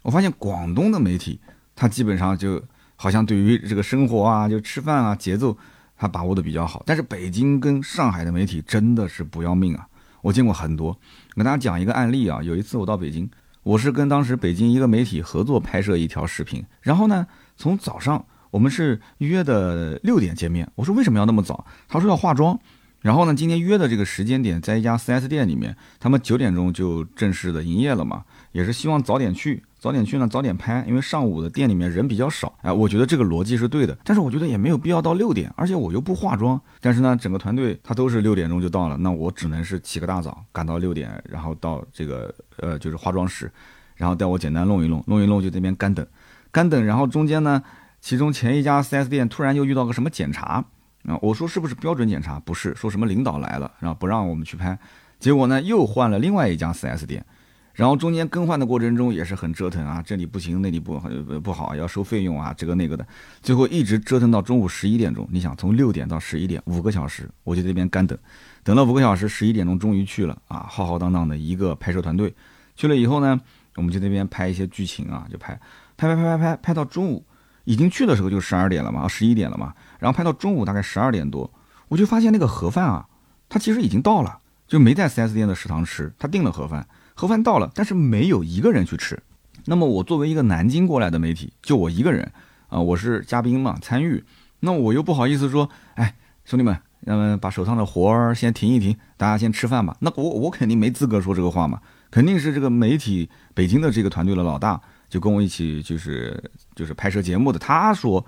[0.00, 1.38] 我发现广东的媒体，
[1.76, 2.62] 他基本上就
[2.96, 5.54] 好像对于这个生活啊，就吃饭啊节奏，
[5.98, 6.82] 他把握的比较好。
[6.86, 9.86] 但是北京跟上海的媒体真的是不要命啊！
[10.22, 10.98] 我见过很多。
[11.34, 13.28] 跟大家讲一个案例啊，有一次我到北京，
[13.62, 17.26] 我是跟当时北京一个媒体合作拍摄一条视频，然后呢，
[17.58, 18.24] 从早上
[18.54, 21.66] 我们是约的六点见面，我说为什么要那么早？
[21.88, 22.56] 他说要化妆。
[23.00, 32.56] 然后呢，今天约的这个时间点在一家 4S 店里面，他们九点钟就正式的营业了嘛，也是希望早点去，早点去呢，早点拍，因为上午的店里面人比较少。
[32.62, 36.58] 哎，我觉得这个逻辑是对的，但是我觉得也没有必要到六点，而且我又不化妆。
[36.80, 43.50] 但是呢，整个团队他都是六点钟就到了，那我只能是起个大早赶到六点，然后到这个呃就是化妆室，
[43.96, 46.06] 然后带我简单弄一弄，弄一弄就那边干等，
[46.52, 47.60] 干等，然后中间呢，
[48.04, 50.62] 其中前一家 4S 店突然又遇到个什么检查。
[51.04, 52.38] 啊，我说是不是标准检查？
[52.38, 54.78] 不是，说什么领导来了，然后不让我们去拍。
[55.18, 57.24] 结果呢，又换了另外一家 4S 店，
[57.72, 61.00] 然后中间更换的过程中也是很折腾啊，这里不行，那里不
[61.40, 63.06] 不好，要收费用啊，这个那个的。
[63.40, 65.26] 最后一直折腾到中午十一点钟。
[65.30, 68.18] 你想，从六点到十一点，五个小时，我就这边干等，
[68.62, 72.34] 等了五个小时，十一点钟终于去了啊，浩浩荡荡的一个拍摄团队
[72.76, 73.40] 去了以后呢，
[73.76, 75.58] 我们就那边拍一些剧情啊，就拍
[75.96, 77.24] 拍拍拍拍拍，拍到中午。
[77.64, 81.50] 已经去的时候就十二点了嘛，十一点了嘛，然后拍到中午大概十二点多，
[81.88, 83.06] 我就发现那个盒饭啊，
[83.48, 89.22] 他其实已经到了，就没在 4S 店的食堂吃，他订了盒饭，盒饭到了，但是没有一个人去吃。
[89.66, 92.30] 那么我作为一个南京过来的媒体，就我一个人
[92.68, 94.22] 啊，我是嘉宾嘛，参与，
[94.60, 99.96] 那我又不好意思说，哎，兄弟们，那么把手上的活儿先停一停，大家先吃饭吧。
[100.00, 104.80] 那我我肯定没资格说这个话嘛，肯定是这个媒体北京的这个团队的老大。
[105.14, 108.26] 就跟我一起就是就是拍摄节目的，他说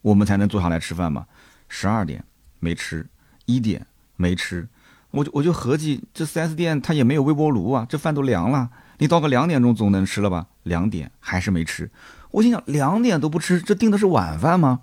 [0.00, 1.26] 我们才能坐下来吃饭嘛。
[1.68, 2.24] 十二点
[2.60, 3.06] 没吃，
[3.44, 4.66] 一点没吃，
[5.10, 10.46] 我就我就合计这 4S 店他也没有微波炉啊，这饭都凉了，你到个两点钟总能吃了吧？
[10.62, 11.90] 两点还是没吃，
[12.30, 14.80] 我心想两点都不吃，这订的是晚饭吗？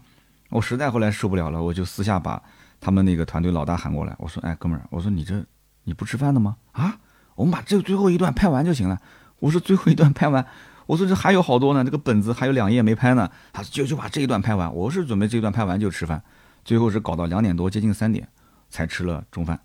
[0.50, 2.40] 我实在后来受不了了，我就私下把
[2.80, 5.44] 他们那个团队老大喊过来，我说：“哎，哥们儿，我说你这
[5.86, 6.58] 你不吃饭的吗？
[6.74, 7.00] 啊，
[7.34, 9.02] 我们把这最后一段拍完就行了。”
[9.42, 10.46] 我说最后一段拍完。
[10.92, 13.30] 我说这还有好多呢，这个本子还有两页没拍呢。
[13.54, 14.76] 他就就把这一段拍完。
[14.76, 16.22] 我是准备这一段拍完就吃饭，
[16.66, 18.28] 最后是搞到两点多，接近三点
[18.70, 19.58] 才吃了中饭。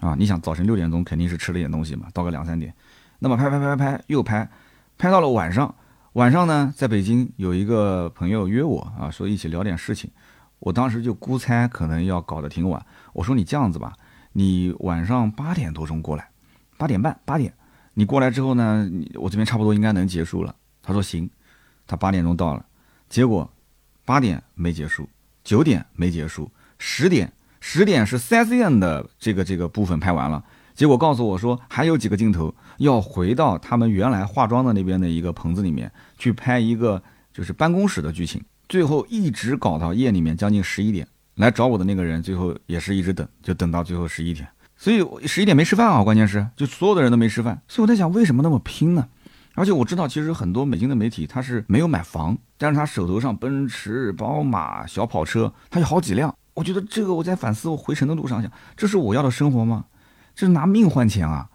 [0.00, 2.74] 啊，你想早晨六点钟肯定是吃了点东西嘛，到个两三点，
[3.20, 4.50] 那么拍拍拍拍拍又拍，
[4.98, 5.72] 拍到了晚上。
[6.14, 10.10] 晚上呢，在北京有一个朋友约我啊，说一起聊点事情。
[10.58, 12.84] 我当时就估猜可能要搞得挺晚。
[13.12, 13.92] 我说你这样子吧，
[14.32, 16.28] 你晚上八点多钟过来，
[16.76, 17.54] 八点半八点，
[17.94, 20.52] 你过来之后呢，我这边差不多应该能结束了。
[20.84, 21.28] 他说行，
[21.86, 22.64] 他八点钟到了，
[23.08, 23.50] 结果
[24.04, 25.08] 八点没结束，
[25.42, 49.08] 九点没结束，十点十点是四 S 店的这个这个部分拍完了，结果告诉我说还有几个镜头要回到他们原来化妆的那边的一个棚子里面去拍一个就是办公室的剧情，最后一直搞到夜里面将近十一点，来找我的那个人最后也是一直等，就等到最后十一点，所以十一点没吃饭啊，关键是就所有的人都没吃饭，所以我在想为什么那么拼呢？
[49.54, 56.34] 而且我知道，其实很多美金的媒体他是没有买房，但是他手头上奔驰、宝马、小跑车，他有好几辆。
[56.54, 59.84] 我觉得这个我在反思，我回程的路上想，这是我要的生活吗？
[60.34, 61.48] 这是拿命换钱啊！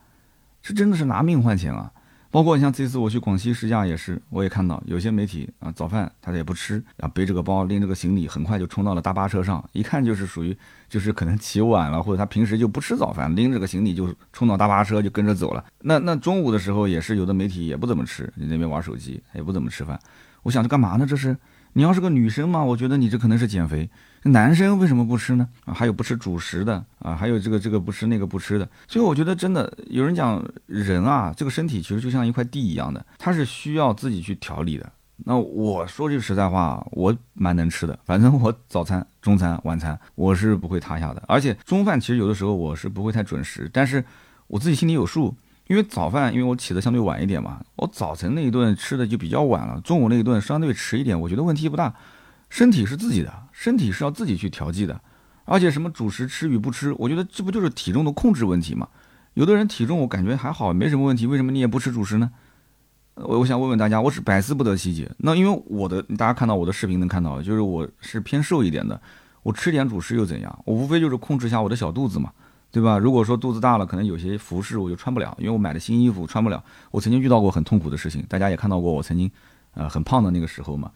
[0.62, 1.92] 这真的是拿命换钱啊！
[2.32, 10.56] 包括你像这次我去广西试驾也是，我也看到有些媒体啊，早饭他也不吃，啊背着个包拎着个行李，很快就冲到了大巴车上，一看就是属于
[10.88, 15.66] 就是可能起晚了，或者他平时就不吃早饭，拎着个行李就冲到大巴车就跟着走了。
[15.82, 20.00] 那那中午的时候也是有的媒体也不怎么吃，你那边玩手机也不怎么吃饭。
[20.44, 21.06] 我想这干嘛呢？
[21.06, 21.36] 这是。
[21.74, 23.88] 你要是个女生嘛，我觉得你这可能是减肥。
[24.24, 25.48] 男生为什么不吃呢？
[25.66, 28.70] 啊，还有不吃主食的啊，还有这个这个不吃那个不吃的。
[28.88, 34.92] 所以我觉得真的有人讲人啊，这个身体其实就像一块地一样的，它是需要自己去调理的。
[35.26, 41.24] 那我说句实在话，我蛮能吃的，反正我早餐、中餐、晚餐我是不会塌下的。
[41.28, 44.04] 而且中饭其实有的时候我是不会太准时，但是
[44.48, 45.36] 我自己心里有数。
[45.68, 51.94] 因为早饭，因为我起的相对晚一点嘛，我早晨那一顿吃的就比较晚了，中午那一顿相对迟一点，我觉得问题不大。
[52.50, 55.02] 身体是自己的，身体是要自己去调剂的，
[55.44, 58.88] 而且什么主食吃与不吃，我觉得这不就是体重的控制问题吗？
[59.34, 62.32] 有的人体重我感觉还好，没什么问题，为什么你也不吃主食呢？
[63.16, 65.12] 我我想问问大家，我是百思不得其解。
[65.18, 69.02] 那因为我的，大家看到我的视频能看到，就是我是偏瘦一点的，
[69.44, 70.60] 我吃点主食又怎样？
[70.64, 72.32] 我无非就是控制一下我的小肚子嘛。
[72.72, 72.98] 对吧？
[72.98, 76.64] 如果说肚子大了，可能有些服饰我就穿不了，因为我买的新衣服穿不了。
[76.92, 79.30] 我曾经遇到过很痛苦的事情，大家也看到过我曾经，
[79.74, 80.90] 呃，很胖的那个时候嘛。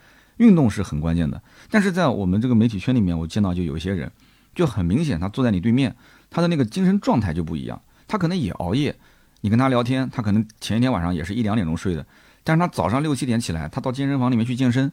[0.43, 4.11] 运动是很关键的，但是在我们这个媒体圈里面，我见到就有一些人，
[4.53, 5.95] 就很明显，他坐在你对面，
[6.29, 7.81] 他的那个精神状态就不一样。
[8.09, 8.93] 他可能也熬夜，
[9.39, 12.05] 你跟他聊天，他可能前一天晚上也是一两点钟睡的，
[12.43, 14.91] 但是他早上六七点起来，他到健身房里面去健身，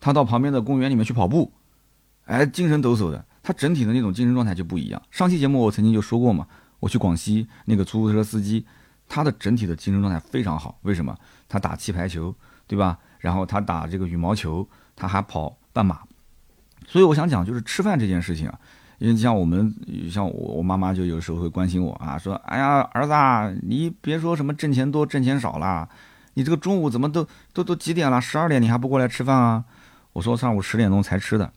[0.00, 1.52] 他到旁边的公园里面去跑步，
[2.26, 3.24] 哎，精神抖擞的。
[3.42, 5.02] 他整体的那种精神状态就不一样。
[5.10, 6.46] 上期节目我曾经就说过嘛，
[6.80, 8.64] 我去广西那个出租车司机，
[9.08, 10.78] 他的整体的精神状态非常好。
[10.82, 11.14] 为什么？
[11.48, 12.34] 他打气排球，
[12.66, 12.98] 对吧？
[13.18, 14.66] 然后他打这个羽毛球，
[14.96, 16.00] 他还跑半马。
[16.86, 18.58] 所以我想讲，就是吃饭这件事情啊，
[18.98, 19.74] 因为像我们，
[20.10, 25.88] 像我我妈妈就有时候会关心我啊，说：“哎呀，儿子，啊，你别说什么挣钱多挣钱少啦，
[26.34, 28.20] 你这个中午怎么都都都几点了？
[28.20, 29.64] 十二点你还不过来吃饭啊？”
[30.12, 31.50] 我说：“上午十点钟才吃的。”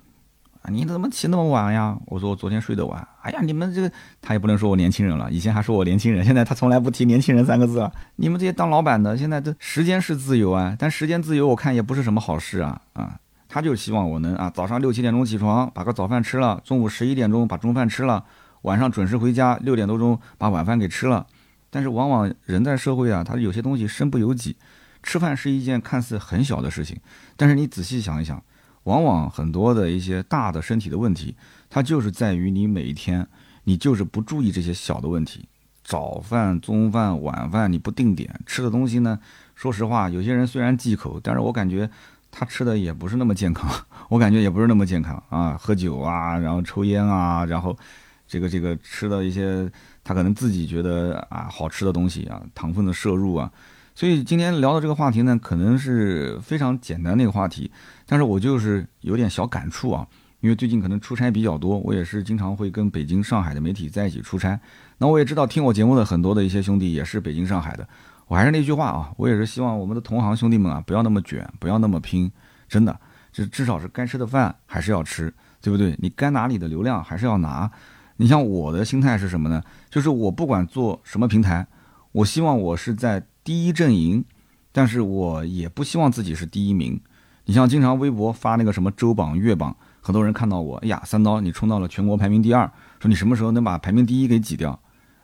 [0.63, 1.97] 啊你怎么起那么晚呀？
[2.07, 3.07] 我说我昨天睡得晚。
[3.21, 7.91] 哎呀，你们这个他也不能说我年轻人了，以前还说我年轻人，现在他从来不提年轻人三个字了。
[8.15, 13.19] 你们这些当老板的，现在这时间是自由啊，但时间自由我看也不是什么好事啊啊！
[13.47, 18.25] 他就希望我能啊，早上六七点钟起床，把个早饭吃了，中午十一点钟把中饭吃了，
[18.63, 21.25] 晚上准时回家，六点多钟把晚饭给吃了。
[21.69, 24.55] 但是往往人在社会啊，他有些东西身不由己，
[25.03, 26.97] 吃饭是一件看似很小的事情，
[27.35, 28.41] 但是你仔细想一想。
[28.83, 31.35] 往往很多的一些大的身体的问题，
[31.69, 33.27] 它就是在于你每一天，
[33.65, 35.49] 你就是不注意这些小的问题。
[35.83, 39.19] 早饭、中饭、晚饭你不定点吃的东西呢？
[39.55, 41.89] 说实话，有些人虽然忌口，但是我感觉
[42.31, 43.69] 他吃的也不是那么健康。
[44.09, 47.77] 我感觉也不是那么健康啊，喝酒啊，然后抽烟啊，然后
[48.27, 49.69] 这个这个吃的一些
[50.03, 53.51] 他可能自己觉得啊好吃的东西啊，糖分的摄入啊。
[53.93, 57.71] 所以今天聊的这个话题呢，可能是非常简单的一个话题，
[58.05, 60.05] 但是我就是有点小感触啊，
[60.39, 64.59] 因为最近可能出差比较多，我也是经常会跟北京、上海的媒体在一起出差。
[64.99, 67.89] 那我也知道听我节目的很多的一些兄弟也是北京、上海的，
[68.27, 72.31] 我还是那句话啊，我也是希望我们的同行兄弟们啊，不要那么卷，不要那么拼，
[72.67, 72.99] 真的，
[73.31, 75.95] 就至少是该吃的饭还是要吃，对不对？
[75.99, 77.69] 你该拿你的流量还是要拿。
[78.17, 79.61] 你像我的心态是什么呢？
[79.89, 81.65] 就是我不管做什么平台，
[82.11, 83.25] 我希望我是在。
[83.47, 84.25] 第一阵营，
[84.73, 86.99] 但是我也不希望自己是第一名。
[87.45, 92.69] 你像经常微博发那个什么周榜、月榜，很多人看到我，哎呀，三刀你冲到了全国排名第二，
[92.99, 94.77] 说你什么时候能把排名第一给挤掉？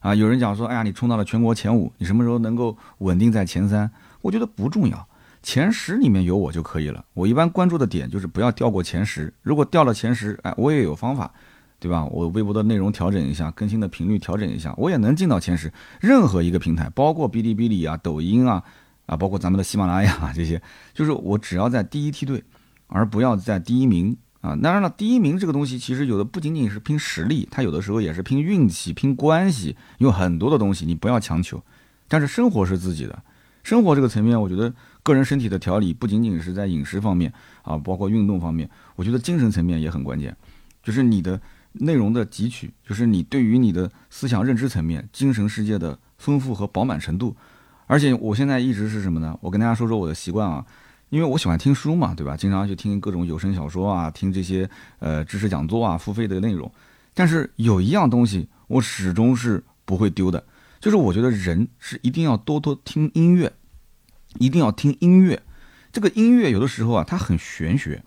[0.03, 3.89] 啊，有人讲说，哎呀，你冲到了全国前五，你什么时候能够稳定在前三？
[4.21, 5.07] 我觉得不重要，
[5.41, 7.03] 前十里面有我就可以了。
[7.13, 11.31] 我一般关注的点就是不要掉过前十，如果掉了前十，哎，我也有方法。
[11.79, 12.05] 对吧？
[12.05, 15.69] 我微博的内容调整一下，更新的频率调整一下，我也能进到前十。
[15.99, 18.63] 任何一个平台，包括哔哩哔哩啊、抖音啊，
[19.05, 20.61] 啊，包括咱们的喜马拉雅这些，
[20.93, 22.41] 就是我只要在第一梯队，
[22.87, 24.55] 而不要在第一名啊。
[24.61, 31.59] 当然了，第一名这个东西，其实有的不仅仅是拼实力，它有的时候也是拼运气、拼关系，有很多的东西你不要强求。
[32.07, 33.23] 但是生活是自己的，
[33.63, 34.71] 生活这个层面，我觉得
[35.01, 37.33] 个人身体的调理不仅仅是在饮食方面
[37.63, 40.37] 啊，包括运动方面，我觉得精神层面也很关键，
[40.83, 41.41] 就是你的。
[41.77, 47.35] 内容的汲取，就是你对于你的思想认知层面、精神世界的丰富和饱满程度。
[47.87, 49.35] 而且我现在一直是什么呢？
[49.41, 50.63] 我跟大家说说我的习惯啊，
[51.13, 52.35] 因为我喜欢听书嘛，对吧？
[52.35, 56.71] 经常去听各种有声小说啊，听这些呃知识讲座啊，付费的内容。
[57.13, 60.43] 但是有一样东西我始终是不会丢的，
[60.79, 63.53] 就是我觉得人是一定要多多听音乐，
[64.39, 65.39] 一定要听音乐。
[65.91, 68.03] 这个音乐有的时候啊，它很玄学。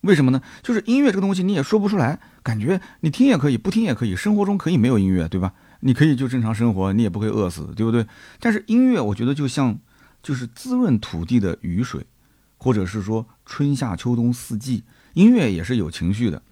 [0.00, 0.40] 为什么呢？
[0.62, 5.52] 就是音乐这个东西你也说不出来，感觉你听也可以，不听也可以，生活中可以没有音乐，对吧？
[5.80, 8.06] 你可以就正常生活，你也不会饿死，对不对？
[8.38, 9.78] 但是音乐，我觉得就像
[10.22, 12.06] 就是滋润土地的雨水，
[12.62, 14.84] 或者是说春夏秋冬四季，
[15.14, 16.42] 音乐也是有情绪的，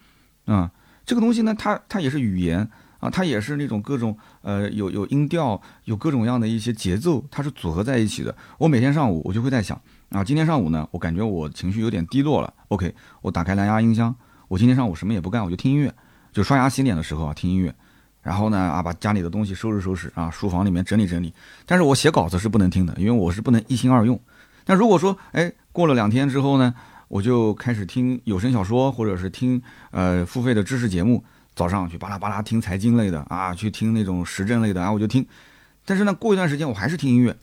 [0.46, 0.72] 啊，
[1.04, 2.66] 这个东西呢，它它也是语言
[2.98, 8.34] 啊，它也是那种各种呃有有音调，有各种样的一些节奏，它是组合在一起的。
[8.56, 9.78] 我每天上午我就会在想。
[10.08, 12.50] 啊，今天上午呢，我感觉我情绪有点低落了。
[12.68, 14.16] OK，我打开蓝牙音箱，
[14.48, 15.94] 我今天上午什么也不干，我就听音乐，
[16.32, 17.74] 就刷牙洗脸的时候啊听音乐，
[18.22, 21.34] 然后呢啊把家里的东西收拾收拾啊，书房里面整理整理。
[21.66, 24.18] 但是我写稿子是不能听的，因为我是不能一心二用。
[24.68, 26.74] 那如果说哎过了两天之后呢，
[27.08, 29.60] 我就开始听有声小说或者是听
[29.90, 35.26] 呃付费的知识节目，早上去巴拉巴拉听财经类的啊，去听那种时政类的啊，我就听。
[35.86, 37.34] 但是呢过一段时间我还是听音乐。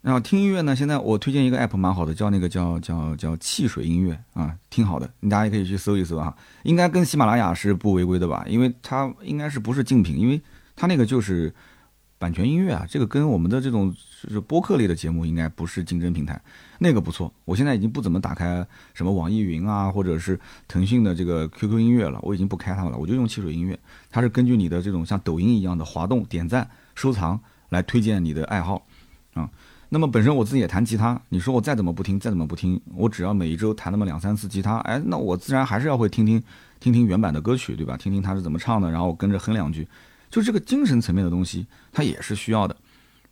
[0.00, 6.34] 然后听音乐呢，现在我推荐一个 app 蛮好的，叫那个叫叫叫汽水音乐啊，挺好的，你大家也可以去搜一搜啊。
[6.62, 8.44] 应该跟喜马拉雅是不违规的吧？
[8.48, 10.40] 因为它应该是不是竞品，因为
[10.76, 11.52] 它那个就是
[12.18, 16.40] 版权音乐啊，这个跟我们的这种就是播客类的节目应该不是竞争平台。
[16.78, 23.78] 那个不错，我现在已经不怎么打开什么网易云啊，或者是腾讯的这个 QQ 音乐了，我已经不开它了，我就用汽水音乐，
[24.10, 28.86] 它是根据你的这种像抖音一样的滑动、点赞、收藏来推荐你的爱好
[29.34, 29.48] 啊。
[29.90, 36.42] 那么本身我自己也弹吉他，你说我再怎么不听，再怎么不听，我只要每一周弹那么两三次吉他，哎，那我自然还是要会听听，
[36.78, 37.96] 听听原版的歌曲，对吧？
[37.96, 39.88] 听听他是怎么唱的，然后跟着哼两句，
[40.30, 42.76] 就这个精神层面的东西，它也是需要的。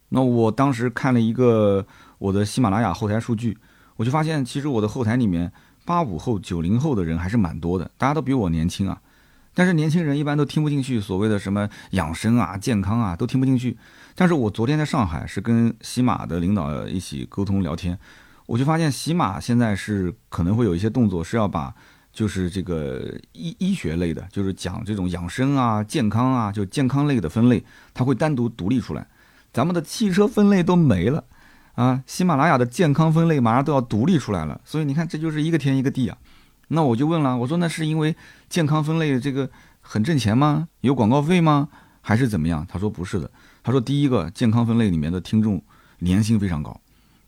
[0.08, 1.86] 那我当时看了一个
[2.18, 3.58] 我的喜马拉雅后台数据，
[3.96, 5.52] 我就发现其实我的后台里面
[5.84, 9.00] 八五后、九零后的人还是蛮多的，大家都比我年轻啊。
[9.52, 13.76] 但是年轻人一般都听不进去所谓的什么养生啊、健康啊，都听不进去。
[14.14, 17.98] 但是我昨天在上海是跟喜马的领导一起沟通聊天，
[18.46, 21.74] 我就发现喜马现在是可能会有一些动作是要把
[22.16, 27.62] 就是这个医医学类的，就是讲这种养生啊、健康啊，就健康类的分类，
[27.92, 29.06] 它会单独独立出来。
[29.52, 31.22] 咱们的汽车分类都没了
[31.74, 34.58] 啊，喜马拉雅的健康分类马上都要独立出来了。
[34.64, 36.16] 所以你看，这就是一个天一个地啊。
[36.68, 38.16] 那我就问了，我说那是因为
[38.48, 39.50] 健康分类这个
[39.82, 40.68] 很挣钱吗？
[40.80, 41.68] 有广告费吗？
[42.00, 42.66] 还是怎么样？
[42.66, 43.30] 他说不是的。
[43.62, 45.62] 他说第一个健康分类里面的听众
[46.00, 46.80] 粘性非常高，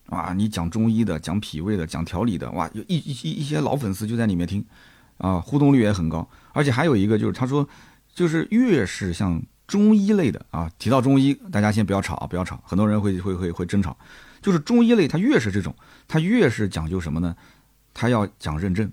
[0.08, 4.64] 啊，你讲中医的、讲脾胃的、讲调理的，哇，有一一一些老粉丝就在里面听，
[5.18, 6.28] 啊，互动率也很高。
[6.52, 7.68] 而且还有一个就是他说，
[8.12, 13.96] 就是越是像中医类的啊，提到中医，大家先不要吵啊，不要吵，很多人会会会会争吵。
[14.40, 15.74] 就是中医类，它越是这种，
[16.06, 17.36] 它越是讲究什么呢？
[17.92, 18.90] 它要讲认证。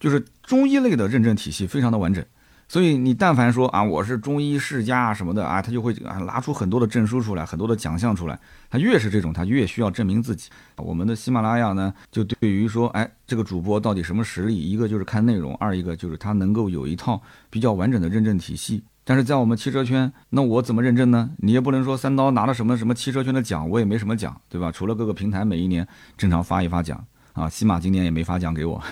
[0.00, 2.24] 就是中医类的认证体系非常的完整，
[2.68, 8.38] 所以你但凡说啊我是中医世家啊什么的啊，他就会啊拿出很多的证书出来，很多的奖项出来。
[8.68, 10.50] 他越是这种，他越需要证明自己。
[10.76, 14.54] 我们的喜马拉雅呢，就对于说，哎，这个主播到底什么实力？
[14.54, 18.84] 一个就是看内容，二一个就是他能够有一套比较完整的认证体系。
[19.02, 21.30] 但是在我们汽车圈，那我怎么认证呢？
[21.38, 24.70] 你也不能说三刀拿了什么什么汽车圈的奖，我也没什么奖，对吧？
[24.70, 25.88] 除了各个平台每一年
[26.18, 27.02] 正常发一发奖。
[27.38, 28.82] 啊，西马今年也没发奖给我，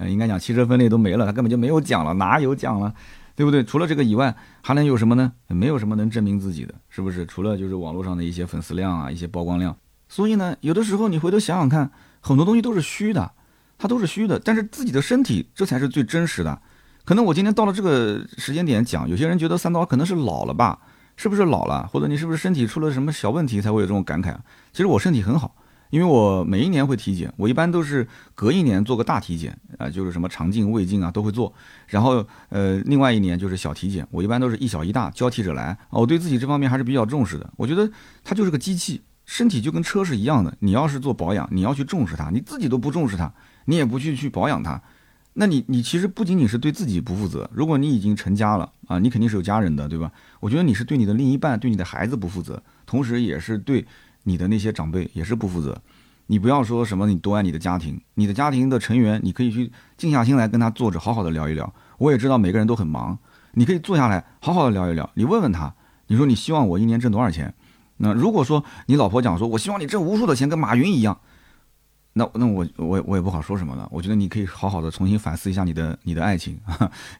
[0.00, 2.94] 应该讲汽车分类都没了，他根本就没有奖了，哪有奖了，
[3.36, 3.62] 对不对？
[3.62, 5.32] 除了这个以外，还能有什么呢？
[5.48, 7.26] 没有什么能证明自己的，是不是？
[7.26, 9.76] 除了就是网络上的一些粉丝量啊，一些曝光量。
[10.08, 13.32] 所以呢，有的时候你回头想想看，很多东西都是虚的，
[13.76, 14.38] 它都是虚的。
[14.38, 16.58] 但是自己的身体，这才是最真实的。
[17.04, 20.78] 可能我今天到了这个时间点讲，有些人觉得三刀可能是老了吧？
[21.16, 21.86] 是不是老了？
[21.86, 24.34] 或者你是不是身体出了什么小问题才会有这种感慨？
[24.72, 25.54] 其实我身体很好。
[25.94, 31.54] 因为我每一年会体检，我一般都是隔一年做个大体检啊，就是什么肠镜、胃镜啊都会做。
[31.86, 35.78] 然后呃，另外一年就是小体检，我一般都是一小一大交替着来。
[35.90, 37.48] 我对自己这方面还是比较重视的。
[37.56, 37.88] 我觉得
[38.24, 40.52] 它就是个机器，身体就跟车是一样的。
[40.58, 43.32] 你要是做保养，你要去重视它，你自己都不重视它，
[43.66, 44.82] 你也不去去保养它，
[45.34, 47.48] 那你你其实不仅仅是对自己不负责。
[47.54, 50.10] 如果你已经成家了啊，你肯定是有家人的，对吧？
[50.40, 53.86] 我觉得你是对你的另一半、对你的孩子不负责，同时也是对。
[54.24, 55.80] 你的那些长辈也是不负责，
[56.26, 61.72] 你不要说什么你多爱你的家庭，你的家庭的成员，你可以去静下心来跟他坐着好好的聊一聊。
[61.98, 63.18] 我也知道每个人都很忙，
[63.52, 65.08] 你可以坐下来好好的聊一聊。
[65.14, 65.74] 你问问他，
[66.06, 67.54] 你说你希望我一年挣多少钱？
[67.98, 71.20] 那如果说你老婆讲说，我希望你挣无数的钱，跟马云一样，
[72.14, 73.86] 那那我我我也不好说什么了。
[73.92, 76.58] 我觉得你可以好好的重新反思一下你的你的爱情，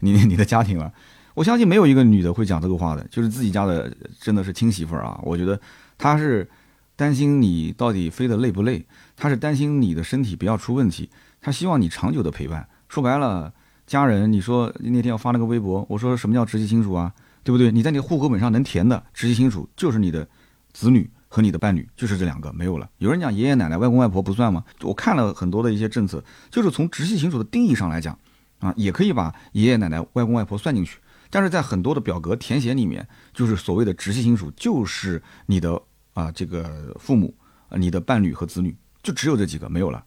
[0.00, 0.90] 你 你的家庭了。
[1.34, 5.20] 我相信没有一个女的会讲这个话的，就是自己家的真的是亲媳妇儿啊。
[5.22, 5.60] 我觉得
[5.98, 6.48] 她是。
[6.96, 8.86] 担心你到底飞得累不累？
[9.16, 12.68] 他是担心你的身体不要出问题，他希望你长久的陪伴。
[12.88, 13.52] 说白了，
[13.86, 17.12] 家人，你说那天我发了个微博，我说什么叫直系亲属啊？
[17.42, 17.72] 对不对？
[17.72, 20.26] 你在你户口本上能填的直系亲属就是你的
[20.72, 22.88] 子女和你的伴侣，就是这两个，没有了。
[22.98, 24.64] 有人讲爷爷奶奶、外公外婆不算吗？
[24.82, 28.16] 我看了很多的一些政策，就是从直系亲属的定义上来讲，
[28.60, 30.98] 啊，也可以把爷爷奶奶、外公外婆算进去。
[31.28, 35.82] 但是在很多的表格填写里面，就是所谓的直系亲属，就是你的。
[36.14, 37.34] 啊，这个父母，
[37.76, 40.02] 你的伴侣和子女就只有这几个，没有了。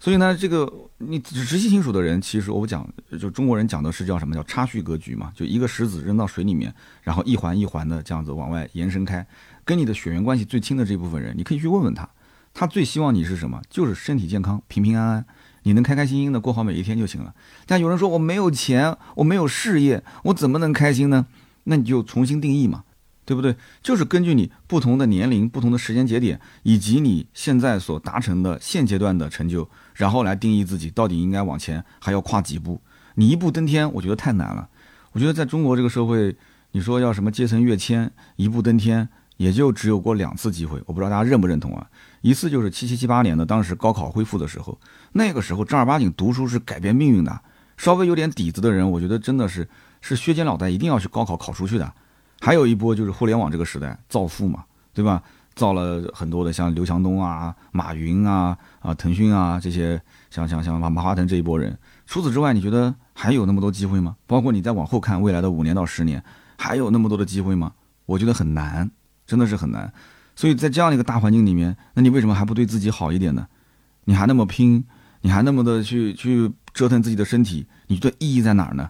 [0.00, 2.88] 所以呢，这个你直系亲属的人，其实我讲，
[3.20, 6.72] 就中国人讲的是叫什么叫差序格局嘛，就一个石子扔到水里面，
[7.02, 9.26] 然后一环一环的这样子往外延伸开。
[9.64, 12.08] 跟你的血缘关系最亲的这部分人，你可以去问问他，
[12.54, 13.60] 他最希望你是什么？
[13.68, 15.26] 就是身体健康、平平安安，
[15.64, 17.34] 你能开开心心的过好每一天就行了。
[17.66, 21.26] 但有人说我没有钱，我没有事业，我怎么能开心呢？
[21.64, 22.84] 那你就重新定义嘛。
[23.28, 23.54] 对不对？
[23.82, 32.80] 就是根据你不同的年龄、不同的时间节点，以及你现在所达成的现阶段的成就，然后来定义自己到底应该往前还要跨几步。
[33.16, 34.66] 你一步登天，我觉得太难了。
[35.12, 36.34] 我觉得在中国这个社会，
[36.70, 39.06] 你说要什么阶层跃迁、一步登天，
[39.36, 40.82] 也就只有过两次机会。
[40.86, 41.86] 我不知道大家认不认同啊？
[42.22, 44.80] 一次就是七七七八年的当时高考恢复的时候，
[45.12, 47.40] 那个时候正儿八经读书是改变命运的。
[47.76, 49.68] 稍微有点底子的人，我觉得真的是
[50.00, 51.92] 是削尖脑袋一定要去高考考出去的。
[52.40, 55.22] 还有一波就是互联网这个时代造富嘛，对吧？
[55.54, 61.76] 造了很多的像刘强东啊、马云啊、啊腾讯啊这些，像像像马马化腾这一波人。
[62.06, 64.14] 除此之外，你觉得还有那么多机会吗？
[64.26, 66.22] 包括你再往后看未来的五年到十年，
[66.56, 67.72] 还有那么多的机会吗？
[68.06, 68.88] 我觉得很难，
[69.26, 69.92] 真的是很难。
[70.36, 73.48] 所以在这样的一个大环境里面，那你为什么还不对自己好一点呢？
[74.04, 74.84] 你还那么拼，
[75.22, 78.88] 你还那么的去去折腾自己的身体，你觉得意义在哪儿呢？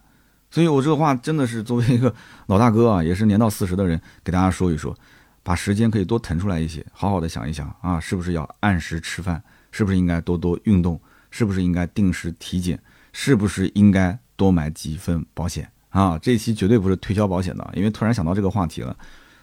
[0.51, 2.14] 所以，我这个话真的是作为一个
[2.46, 4.96] 老大哥啊，也是年到四十的人，给大家说一说，
[5.42, 9.42] 把时间可以多腾出来一些，好好的想一想啊，是不是要按时吃饭？
[9.70, 10.99] 是不是应该多多运动？
[11.30, 12.80] 是不是应该定时体检？
[13.12, 18.96] 是不是应该多买几份保险啊，这期绝对不是推销保险的，因为突然想到这个话题了。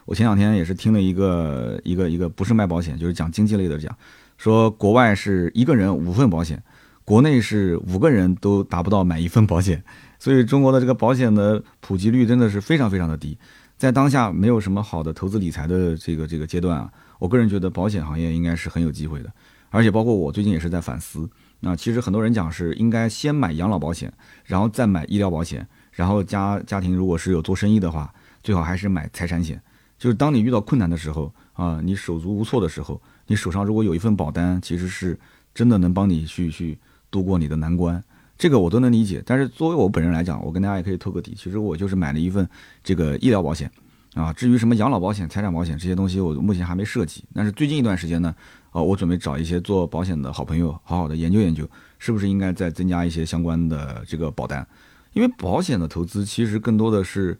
[0.04, 3.94] 我前两天也是听了一个一个一个不是卖保险，就是讲经济类的讲，
[4.38, 6.62] 说国外是一个人五份保险，
[7.04, 9.82] 国内是五个人都达不到买一份保险，
[10.18, 13.36] 所以中国的这个保险的普及率真的是非常非常的低。
[13.76, 19.30] 在当下没有什么好的投资理财的这个这个阶段啊，我个人觉得保险行业应该是很有机会的，
[19.68, 21.28] 而且包括我最近也是在反思。
[21.60, 24.12] 那其实很多人讲是应该先买养老保险，
[24.44, 28.12] 然后再买医疗保险，然后家家庭如果是有做生意的话，
[28.42, 29.60] 最好还是买财产险。
[29.98, 35.18] 就是当你遇到困难的时候啊，你手足无措的时候，你手上如果有一份保单，其实是
[35.54, 36.78] 真的能帮你去去
[37.10, 38.02] 度过你的难关。
[38.38, 39.22] 这个我都能理解。
[39.24, 42.48] 但是作为我本人来讲，我跟大家也可以透个底，其实我就是买了一份
[42.82, 43.70] 这个医疗保险
[44.14, 44.32] 啊。
[44.32, 47.24] 至于什么养老保险、财产保险这些东西，我目前还没涉及。
[47.34, 48.34] 但是最近一段时间呢，
[48.70, 51.68] 啊，我准备找一些做保险的好朋友，好好的研究研究。
[51.98, 54.66] 是不是应该再增加一些相关的这个保单？
[55.14, 57.38] 因为保险的投资其实更多的是，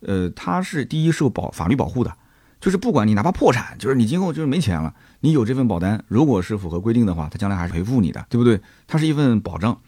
[0.00, 2.14] 呃，它是第一受保法律保护的，
[2.60, 8.60] 就是不管你哪怕破产，就是你今后就是没钱了，你有这份保单，如果是符合规定的话，它将来还是赔付你的，对不对？
[8.86, 9.80] 它是一份保障。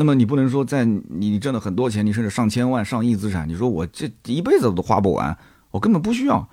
[0.00, 5.36] 那么你不能说在你挣了很多钱，你甚至上千万、上亿资产，你说我这一辈子都花不完，
[5.70, 6.48] 我根本不需要。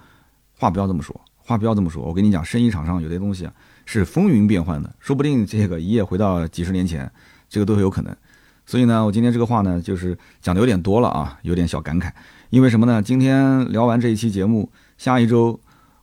[0.57, 2.03] 话不要这么说，话不要这么说。
[2.03, 3.53] 我跟你讲，生意场上有些东西啊。
[3.85, 7.09] 是风云变幻的，说不定这个一夜回到几十年前，
[7.47, 8.13] 这个都有可能。
[8.65, 12.11] 所以呢，我今天这个话呢，就是讲的有点多了啊，有点小感慨。
[12.49, 13.01] 因为什么呢？
[13.01, 15.57] 今天聊完这一期节目，下一周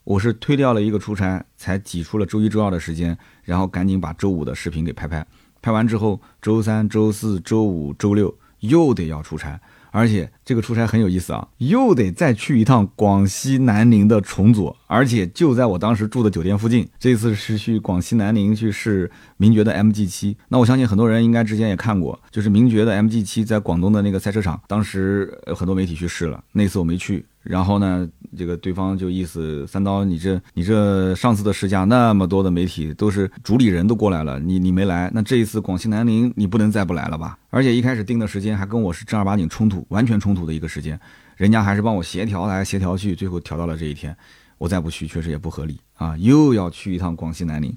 [0.05, 5.26] 我是推掉了一个出差，才挤出了周一、周二的时间，然后赶紧把周五的视频给拍拍。
[5.65, 9.59] 拍完之后，周三、周四周五、周六又得要出差。
[9.91, 16.87] 而且这个出差很有意思啊，又得再去一趟广西南宁的崇左，而且就在我当时住的酒店附近。
[16.99, 20.37] 这次是去广西南宁去试名爵的 MG 七。
[20.49, 27.25] 那我相信很多人应该之前也看过，就是名爵的 MG 七在广东的那个赛车场，当时有很多媒体去试了，那次我没去。
[27.45, 37.38] 然后呢，这个对方就意思三刀，你这你这上次的试驾那么多的媒体都是主理人都过来了，你你没来，那这一次广西南宁你不能再不来了吧？
[37.51, 40.99] 而且一开始定的时间还跟我是正儿八经冲突，完全冲突的一个时间，
[41.36, 44.16] 人家还是帮我协调来协调去，最后调到了这一天，
[44.57, 47.74] 我再不去确实也不合理啊，又要去一趟广西南宁，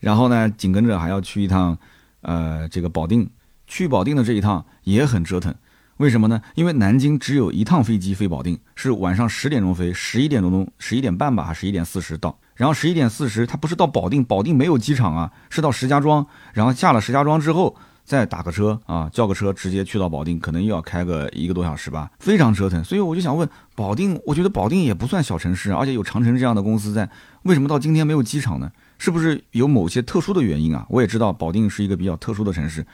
[0.00, 1.76] 然后呢紧跟着还要去一趟，
[2.22, 3.28] 呃这个保定，
[3.66, 5.54] 去保定的这一趟也很折腾。
[6.00, 6.40] 为什么呢？
[6.54, 12.38] 因为南京只有一趟飞机飞保定，是晚上十点钟飞，十一点钟钟，十一点半吧，十一点四十到。
[12.54, 16.26] 然后十一点四十，它不是到保定，保定没有机场啊，是到石家庄。
[16.54, 22.82] 然后下了石家庄之后，再打个车啊，叫个车直接去到保定，可能又要开个一个多小时吧，非常折腾。
[22.82, 27.06] 所以我就想问，保定，我觉得保定也不算小城市，而且有长城这样的公司在，
[27.42, 28.72] 为什么到今天没有机场呢？
[28.96, 30.86] 是不是有某些特殊的原因啊？
[30.88, 32.86] 我也知道保定是一个比较特殊的城市，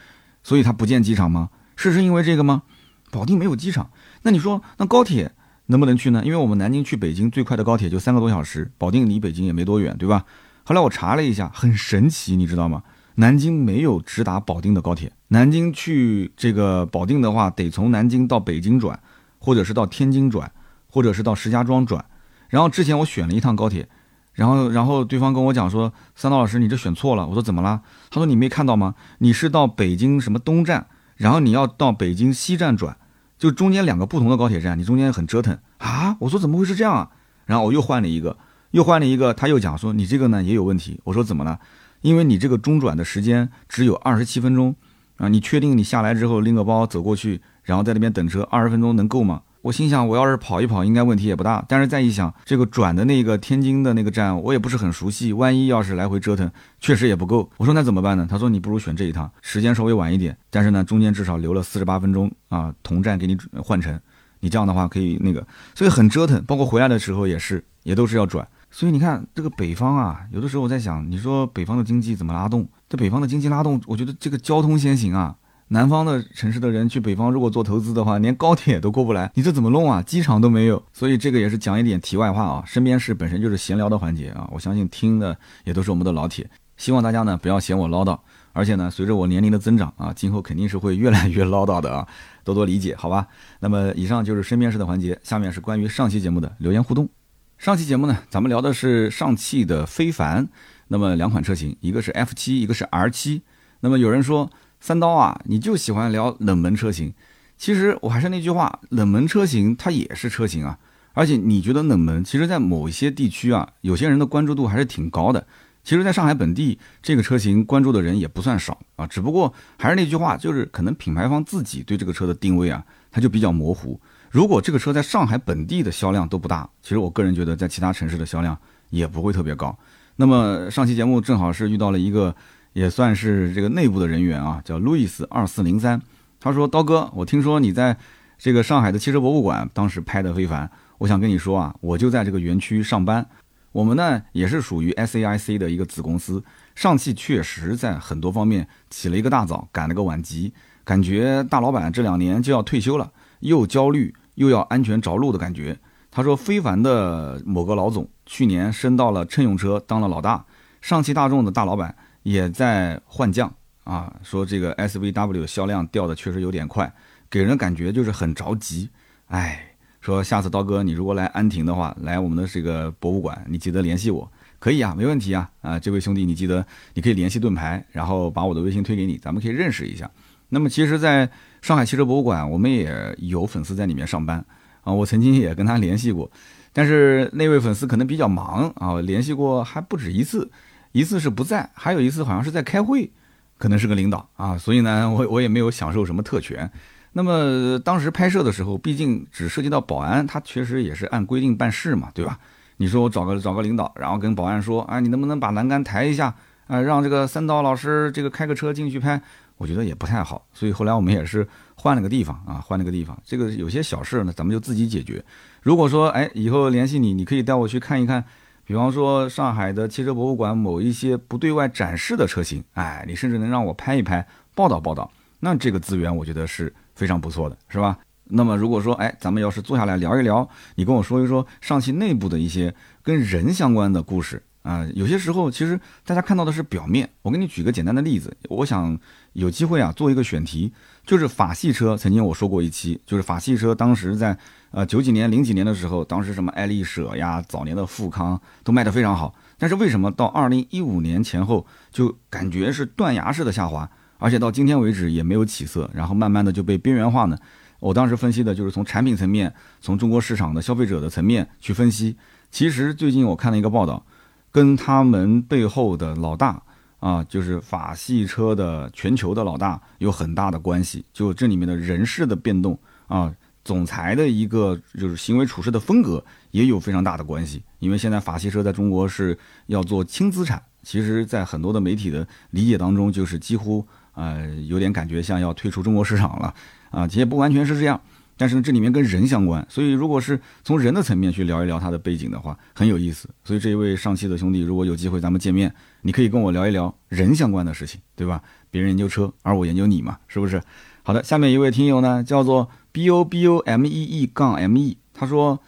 [0.43, 1.47] 所以它不建机场吗？
[1.77, 2.63] 是是因为这个吗？
[3.11, 3.89] 保定没有机场，
[4.23, 5.31] 那你说那高铁
[5.67, 6.21] 能不能去呢？
[6.25, 10.25] 因为我们南京去北京最快的高铁就三个多小时，保定离北京也没多远，对吧？
[10.63, 12.83] 后来我查了一下，很神奇，你知道吗？
[13.15, 18.99] 南京没有直达保定的高铁，南京去这个保定的话，得从南京到北京转，
[19.39, 20.51] 或者是到天津转，
[20.89, 22.05] 或者是到石家庄转。
[22.49, 23.89] 然后之前我选了一趟高铁，
[24.33, 27.25] 然后然后对方跟我讲说，三刀老师你这选错了。
[27.27, 27.81] 我说怎么啦？
[28.09, 28.93] 他说你没看到吗？
[29.17, 30.87] 你是到北京什么东站？
[31.17, 32.95] 然后你要到北京西站转，
[33.37, 36.15] 就中间两个不同的高铁站，你中间很折腾啊！
[36.21, 37.09] 我说怎么会是这样啊？
[37.45, 38.37] 然后我又换了一个，
[38.71, 40.99] 又换了一个，他又讲说你这个呢也有问题。
[41.05, 41.59] 我说怎么了？
[42.01, 44.75] 因为你这个中转的时间只有二十七分钟
[45.17, 45.27] 啊！
[45.27, 49.41] 你确定你下来之后拎个包走过去，然后在那边等车二十分钟能够吗？
[49.67, 51.63] 我心想，我要是跑一跑，应该问题也不大。
[51.67, 56.49] 但是再一想，这个转的那个天津的那个站，我也不是很熟悉，万一要是来回折腾，
[56.79, 57.51] 确实也不够。
[57.57, 58.25] 我说那怎么办呢？
[58.29, 63.99] 他说你不如选这一趟，时间稍微晚一点，但是呢，中间至少留了四十八分钟啊，同站给你换乘。
[64.39, 65.45] 你这样的话可以那个，
[65.75, 66.41] 所以很折腾。
[66.45, 68.47] 包括回来的时候也是，也都是要转。
[68.71, 72.65] 所以你看这个北方啊，有的时候我在想，你说北方的经济怎么拉动？
[72.87, 75.35] 这北方的经济拉动，我觉得这个交通先行啊。
[75.69, 80.01] 南方的城市的人去北方，如果做投资的话，连高铁都过不来， 你这怎么弄啊？
[80.01, 82.63] 机场都没有，所以这个也是讲一点题外话啊。
[82.65, 86.49] 身边事本身就是闲聊的环节啊，我相信听的也都是我们的老铁。
[86.77, 88.17] 希望大家呢不要嫌我唠叨，
[88.53, 92.07] 而且呢随着我年龄的增长啊，今后肯定是会越来越唠叨的啊，
[92.45, 93.27] 多多理解，好吧？
[93.59, 97.09] 那么以上就是身边事的环节，下面是关于上期节目的留言互动。
[97.57, 100.47] 上期节目呢，咱们聊的是上汽的非凡，
[100.87, 103.41] 那么两款车型，一个是 F 七，一个是 R 七。
[103.81, 104.49] 那么有人说。
[104.79, 107.13] 三刀啊，你就喜欢聊冷门车型。
[107.57, 110.77] 其实我还是那句话，冷门车型它也是车型啊。
[111.13, 115.47] 而且你觉得冷门，其实在某一些地区啊，有些人的关注度还是挺高的。
[115.83, 119.07] 其实，在上海本地，这个车型关注的人也不算少啊。
[119.07, 123.99] 只不过还是那句话，就是可能品牌方自己对这个车的定位啊，它就比较模糊。
[124.29, 128.55] 如果这个车在上海本地的销量都不大，其实我个人觉得在其他城市的销量
[128.89, 129.75] 也不会特别高。
[130.17, 132.35] 那么上期节目正好是遇到了一个
[132.77, 135.99] 也算是这个内部的人员啊，叫路易斯二四零三，
[136.39, 137.97] 他说刀哥，我听说你在
[138.37, 140.69] 这个上海的汽车博物馆当时拍的非凡，
[140.99, 143.27] 我想跟你说啊，我就在这个园区上班，
[143.71, 146.43] 我们呢也是属于 SAIC 的一个子公司，
[146.75, 150.53] 上汽确实在很多方面起了一个大早，赶了个晚集，
[150.83, 155.75] 感觉大老板这两年就要退休了，又焦虑又要安全着陆的感觉。
[156.11, 158.07] 他说非凡的某个老总。
[158.27, 160.45] 去年升到了乘用车当了老大，
[160.79, 161.95] 上汽大众的大老板
[162.27, 163.49] 也在换将
[163.85, 166.91] 啊，说这个 SVW 销量掉的确实有点快，
[167.29, 168.89] 给人感觉就是很着急。
[169.27, 175.49] 哎，说下次刀哥你如果来安亭的话，来我们的这个博物馆，你记得联系我，可以啊，没问题啊。
[175.61, 176.65] 啊，这位兄弟你记得
[176.95, 180.11] 你可以联系盾牌，然后把我的微信推给你，咱们可以认识一下。
[180.49, 181.29] 那么其实，在
[181.61, 184.43] 上海汽车博物馆，我们也有粉丝在里面上班
[184.83, 186.29] 啊，我曾经也跟他联系过。
[186.73, 190.49] 但是那位粉丝可能比较忙啊，联系过还不止一次，
[190.91, 193.09] 一次是不在，还有一次好像是在开会，
[193.57, 196.69] 可能是个领导啊，所以呢，我我也没有享受什么特权。
[197.13, 202.37] 那么当时拍摄的时候，毕竟只涉及到保安，他确实也是按规定办事嘛，对吧？
[202.77, 206.33] 你说我找个找个领导，然后跟保安说，啊，你能不能把栏杆抬一下
[206.67, 209.19] 啊，让这个三刀老师这个开个车进去拍，
[209.57, 210.45] 我觉得也不太好。
[210.53, 213.17] 所以后来我们也是换了个地方啊，换了个地方。
[213.25, 215.23] 这个有些小事呢，咱们就自己解决。
[215.63, 218.23] 如果说哎，以后联系你，你可以带我去看一看，
[218.67, 225.09] 比方说上海的汽车博物馆某一些不对外展示的车型，哎，你甚至能让我拍一拍，报道报道，
[225.39, 227.97] 那这个资源我觉得是非常不错的，是吧？
[228.25, 234.43] 那么如果说哎，咱们要是坐下来聊一聊，你跟我说一说上汽内部的一些跟人相关的故事。
[234.63, 237.09] 啊，有些时候其实大家看到的是表面。
[237.21, 238.99] 我给你举个简单的例子，我想
[239.31, 240.73] 有机会啊做一个选题，
[241.05, 241.95] 就是法系车。
[241.95, 244.37] 曾经我说过一期，就是法系车当时在
[244.71, 249.33] 呃九几年、零几年的时候，当时什么爱丽舍呀、早年的富康都卖得非常好。
[249.57, 257.37] 但是为什么到二零一五年前后就感觉是断崖式的下滑，而且到今天为止也没有起色，然后慢慢的就被边缘化呢？
[257.79, 262.15] 我当时分析的就是从产品层面，从中国市场的消费者的层面去分析。
[262.49, 264.05] 其实最近我看了一个报道。
[264.49, 266.59] 跟他们背后的老大
[266.99, 271.05] 啊，就是法系车的全球的老大有很大的关系。
[271.13, 273.31] 就这里面的人事的变动啊，
[273.67, 277.61] 总裁的一个就是行为处事的风格也有非常大的关系。
[277.79, 286.53] 因为现在法系车在中国是要做轻资产，其实，在很多的媒体的理解当中，就是几乎呃有点感觉像要退出中国市场了
[286.91, 287.99] 啊，其实不完全是这样。
[288.39, 293.27] 但是呢，这里面跟人相关，所以如果是从人的层面去聊一聊他的背景的话，很有意思。
[293.43, 298.41] 所以这一位上汽的兄弟，如果有机会咱们见面，你可以跟我聊一聊人相关的事情，对吧？
[298.69, 300.61] 别人研究车，而我研究你嘛，是不是？
[301.01, 305.59] 好的，下面一位听友呢，叫做 B O B O M E E 杠 M E，他说：“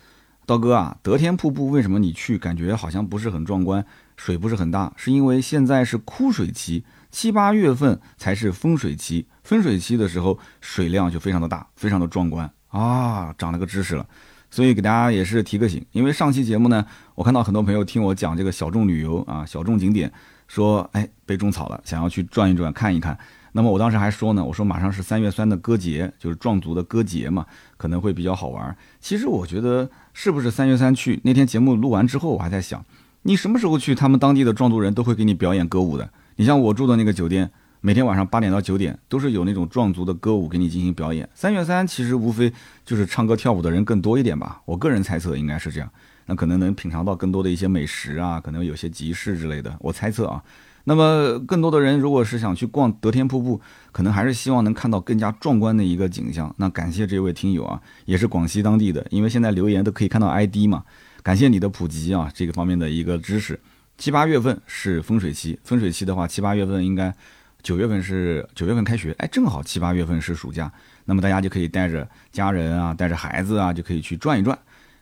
[0.48, 3.86] 刀哥啊，得天瀑布为什么你去感觉好像不是很壮观，
[4.18, 4.92] 水不是很大？
[4.96, 13.32] 是因为现在是枯水期。”七八月份才是丰水期，丰水期的时候水量就非常的大，非常的壮观啊！
[13.38, 14.04] 长了个知识了，
[14.50, 20.12] 所以给大家也是提个醒，因为上期节目呢，我看到很多朋友听我讲这个小众旅游啊，小众景点，
[20.50, 23.18] 说哎被种草了，想要去转一转看一看。
[23.52, 27.46] 那么我当时还说呢，我说马上是三月三的歌节，就是壮族的歌节嘛，
[27.78, 28.78] 可能会比较好玩。
[29.00, 32.86] 其实我觉得是不是三月三去那天节目录完之后，我还在想，
[33.24, 36.08] 你什么时候去，他们当地的壮族人都会给你表演歌舞的。
[36.36, 37.50] 你像我住的那个酒店，
[37.82, 41.28] 每天晚上八点到九点都是有那种壮族的歌舞给你进行表演。
[41.34, 42.54] 三月三其实无非
[42.86, 45.92] 就是唱歌跳舞的人更多一点吧，我个人猜测应该是这样。
[46.30, 50.44] 那可能能品尝到更多的一些美食啊，可能有些集市之类的，我猜测啊。
[50.84, 53.60] 那么更多的人如果是想去逛德天瀑布，
[53.92, 56.54] 可能还是希望能看到更加壮观的一个景象。
[56.58, 60.84] 那感谢这位听友啊，也是广西当地的，因为现在留言都可以看到 ID 嘛，
[61.24, 63.60] 感谢你的普及啊，这个方面的一个知识。
[63.98, 67.14] 七八月份是风水期，风水期的话，七八月份应该
[67.62, 70.72] 九月份是九月份开学，哎，正好七八月份是暑假，
[71.06, 74.58] 那么大家就可以带着家人啊，带着孩子啊，就可以去转一转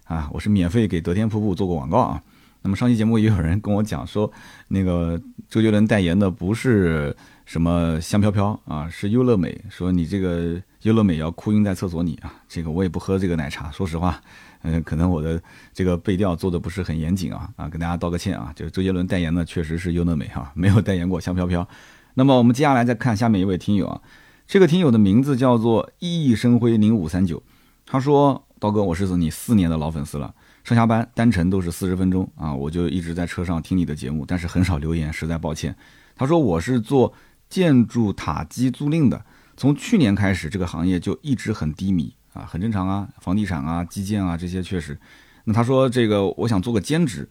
[0.08, 0.30] 啊。
[0.34, 2.22] 我是免费给德天瀑布做过广告啊。
[2.64, 4.30] 那么上期节目也有人跟我讲说，
[4.70, 7.16] 那个周杰伦代言的不是
[7.46, 12.34] 什么香飘飘啊，是优乐美，说你这个优乐美要哭晕在厕所里啊。
[12.50, 14.20] 这个我也不喝这个奶茶，说实话。
[14.64, 18.52] 嗯，可能我的这个背调做的不是很严谨啊啊，跟大家道个歉啊。
[18.56, 21.66] 就是周杰伦代言的确实是优乐美哈，没有代言过香飘飘。
[22.16, 24.02] 那么我们接下来再看下面一位听友啊，
[24.48, 27.42] 这个听友的名字叫做熠熠生辉零五三九，
[27.86, 35.76] 他说：刀哥，我是你四年的老粉丝了，上下班单程都是四十分钟啊，我就一直在车上听你的节目，但是很少留言，实在抱歉。
[36.16, 37.14] 他说我是做
[37.50, 39.24] 建筑塔基租赁的，
[39.56, 42.14] 从去年开始这个行业就一直很低迷。
[42.34, 44.96] 啊，很正常啊，房地产啊、基建啊这些确实。
[45.46, 47.28] 那他说这个我想做个兼职，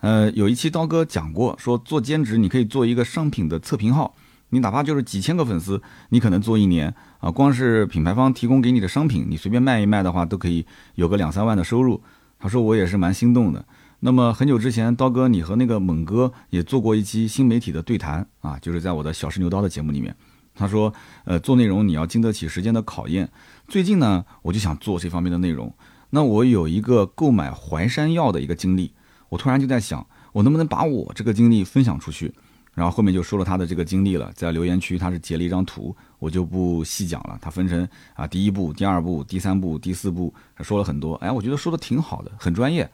[0.00, 4.16] 呃，有一期刀哥讲过，说做兼职你可以做一个商品的测评号，
[4.50, 10.64] 你哪怕就是几千个粉丝，你可能做一年啊，光是品牌方提供给你的商品，你随便卖一卖的话，都可以
[10.94, 12.02] 有个两三万的收入。
[12.38, 13.64] 他说我也是蛮心动的。
[14.00, 20.14] 那么很久之前，刀哥你和那个猛哥也做过一期新媒体的对谈啊，就是在我的小试牛刀的节目里面。
[20.54, 20.92] 他说，
[21.24, 23.28] 呃，做内容你要经得起时间的考验。
[23.66, 25.72] 最近呢，我就想做这方面的内容。
[26.10, 28.92] 那我有一个购买淮山药的一个经历，
[29.28, 32.32] 我突然就在想，我能不能把我这个经历分享出去？
[32.78, 37.36] 然后后面就说了他的这个经历了，在留言区他是截了一张图，我就不细讲了。
[37.42, 41.14] 他分成啊第一步、第二步、第三步、第四步，他说了很多。
[41.16, 42.88] 哎，我觉得说的挺好的，很专业。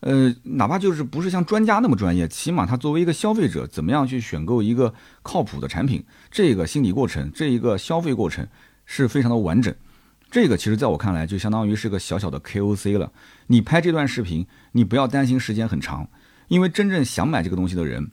[0.00, 4.92] 呃，哪怕就是不是像专家那么专业，起码他作为一个消费者，怎么样去选购一个
[5.22, 8.46] 靠谱的产品，这个心理过程，这一个消费过程
[8.84, 9.74] 是非常的完整。
[10.30, 13.10] 这个其实在我看来，就相当于是个小小的 KOC 了。
[13.48, 16.08] 你拍这段视频，你不要担心时间很长，
[16.48, 18.10] 因为真正想买这个东西的人，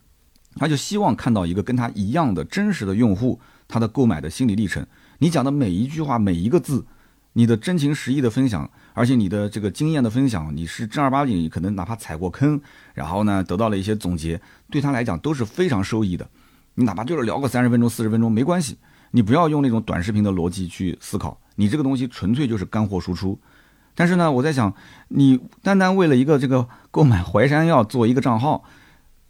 [0.57, 4.85] 他就希望看到一个跟他一样的真实的用户，他的购买的心理历程。
[5.19, 6.85] 你讲的每一句话，每一个字。
[7.33, 12.59] 你的真情实意的分享，而且你的这个经验的分享，你是正儿八经，可能哪怕踩过坑，
[12.95, 16.27] 然后呢得到了一些总结，对他来讲都是非常受益的。
[16.73, 18.75] 你哪怕就是聊个三十分钟、四十分钟没关系，
[19.11, 23.39] 你不要用那种短视频的逻辑去思考，你这个东西纯粹就是干货输出。
[23.93, 24.73] 但是呢，我在想，
[25.09, 28.63] 你单单为了一个这个购买淮山药做一个账号，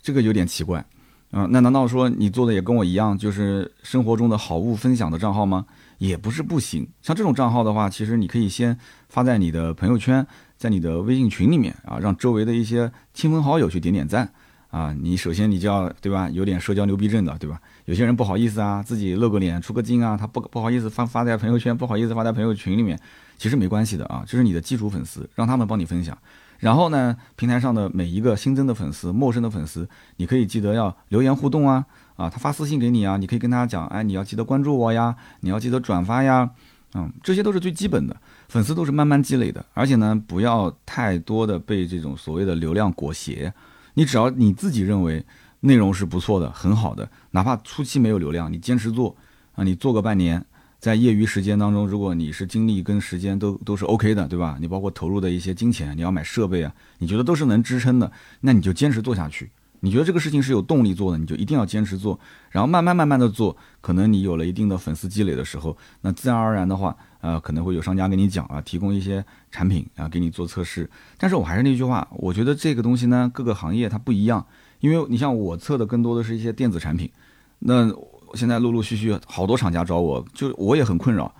[0.01, 0.85] 这个有点奇怪
[1.31, 1.47] 啊。
[1.49, 5.65] 那难道说你做的也跟我一样，就是生活中的好物分享的账号吗？
[5.97, 8.77] 也不是不行，像这种账号的话，其实你可以先
[9.09, 10.25] 发在你的朋友圈，
[10.55, 14.31] 在你的微信群里面啊，让周围的一些亲朋好友去点点赞
[14.69, 14.95] 啊。
[15.01, 17.59] 你首先你就要对吧，有点社交牛逼症的对吧？
[17.85, 22.99] 有些人不好意思啊，自己露个脸出个镜啊，他不不好意思发发在朋友圈，不好意思发在朋友群里面，
[23.39, 26.15] 其实没关系的啊，这是你的基础粉丝，让他们帮你分享。
[26.59, 31.85] 然后呢，平台上的每一个新增的粉丝、陌生的粉丝，你可以记得要留言互动啊。
[32.17, 36.49] 啊，他发私信给你啊，你可以跟他讲，哎，你要记得关注我呀，你要记得转发呀，
[36.95, 38.17] 嗯，这些都是最基本的，
[38.49, 43.53] 粉丝都是慢慢积累的，而且呢，不要太多的被这种所谓的流量裹挟，
[43.93, 45.23] 你只要你自己认为
[45.59, 49.15] 内容是不错的、很好的，哪怕初期没有流量，你坚持做
[49.53, 50.43] 啊，你做个半年，
[50.79, 54.57] 在业余时间当中，如果你是精力跟时间都都是 OK 的，对吧？
[54.59, 59.49] 你包括投入的一些金钱，你要买设备啊，你觉得都是能支撑的，那你就坚持做下去。
[59.79, 70.89] 你觉得这个事情是有动力做的，你就一定要坚持做，然后慢慢慢慢的做，可能你有了一定的粉丝积累的时候，那自然而然的话，呃，可能会有商家跟你讲啊，提供一些产品啊，给你做测试。
[71.17, 74.43] 但是我还是那句话，我觉得这个东西呢，各个行业它不一样，
[74.79, 77.11] 因为你像我测的更多的是一些电子产品，
[77.59, 77.87] 那
[78.33, 81.33] 现在陆陆续续好多厂家找我，就我也很困扰，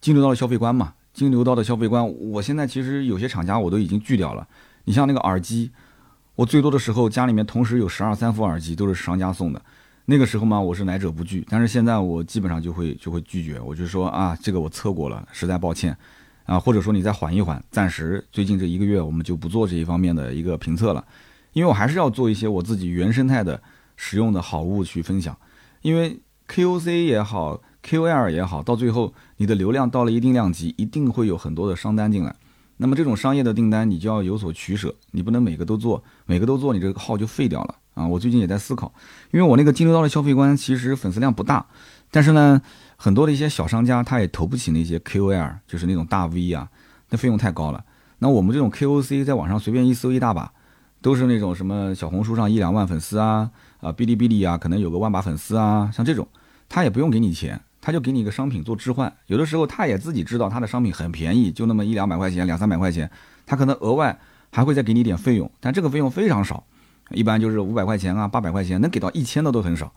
[0.00, 4.46] 金牛刀的消费观嘛，金牛刀的消费观，我现在其实有些厂家我都已经拒掉了，
[4.84, 5.70] 你像那个耳机。
[6.34, 9.62] 我最多的时候，家里面同时有十二三副耳机，都是商家送的。
[10.04, 11.42] 那个时候嘛，我是来者不拒。
[11.48, 15.96] 但是现在我基本上就会就会拒绝，我就说啊，这个我测过了，实在抱歉，
[16.44, 21.02] 啊，或者说你再缓一缓，暂时最近这一个月我们就不做这一方面的一个评测了，
[21.54, 23.58] 因为我还是要做一些我自己原生态的
[23.96, 25.34] 使用的好物去分享。
[25.80, 32.34] 因为 KOC 也好，KOL 也好，到最后你的流量到了一定量级，一定会有很多的商单进来。
[32.78, 38.06] 那么这种商业的订单，你就要有所取舍，你不能每个都做，每个都做，你这个号就废掉了啊！
[38.06, 38.92] 我最近也在思考，
[39.30, 41.64] 因为我那个金牛刀的消费观其实粉丝量不大，
[42.10, 42.60] 但是呢，
[42.96, 46.68] 很多的一些小商家他也投不起那些 KOL，就是那种大 V 啊，
[47.08, 47.82] 那费用太高了。
[48.18, 50.52] 那我们这种 KOC 在网上随便一搜一大把，
[51.00, 53.50] 都是那种什么小红书上一两万粉丝啊，
[53.80, 56.26] 啊哔哩哔哩啊，可能有个万把粉丝啊，像这种，
[56.68, 57.60] 他也不用给你钱。
[57.78, 63.08] 他就给你一个商品做置换，有的时候他也自己知道他的商品很便宜，就那么一两百块钱、两三百块钱，
[63.46, 64.18] 他可能额外
[64.50, 66.64] 还会再给你点费用，但这个费用非常少，
[67.10, 69.92] 一般就是五百块钱啊、八百块钱，能给到一千的都很少，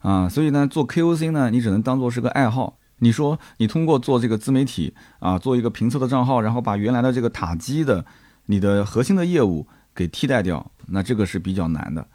[0.00, 2.76] 啊，所以呢，做 KOC 呢，你只能当做是个爱好。
[2.98, 8.04] 你说你通过做这个自媒体啊，做一个评测的账号，然后把原来的这个塔基的
[8.46, 12.06] 你的核心的业务给替代掉，那这个是比较难的。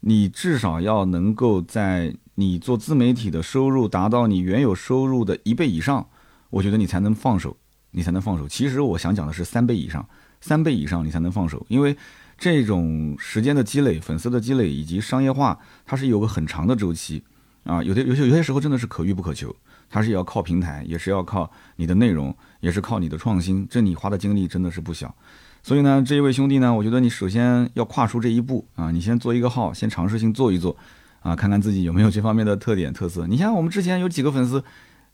[0.00, 2.14] 你至少要能够在。
[2.40, 6.06] 你做自媒体的收入达到你原有收入的一倍以上，
[6.50, 7.56] 我觉得你才能放手，
[7.90, 8.46] 你才能放手。
[8.46, 10.08] 其实我想讲的是三倍以上，
[10.40, 11.96] 三倍以上你才能放手，因为
[12.38, 17.24] 这种时间的积累、粉丝的积累以及商业化，它是有个很长的周期
[17.64, 17.82] 啊。
[17.82, 19.52] 有的有些有些时候真的是可遇不可求，
[19.90, 23.66] 它是要靠平台，也是要靠你的内容，也是靠你的创新。
[23.68, 25.12] 这你花的精力真的是不小。
[25.68, 30.74] 所以呢，这一位兄弟呢，我觉得你首先要跨出这一步啊，你先做一个号，先尝试性做一做。
[31.20, 33.26] 啊，看看自己有没有这方面的特点特色。
[33.26, 34.64] 你像我们之前有几个粉丝，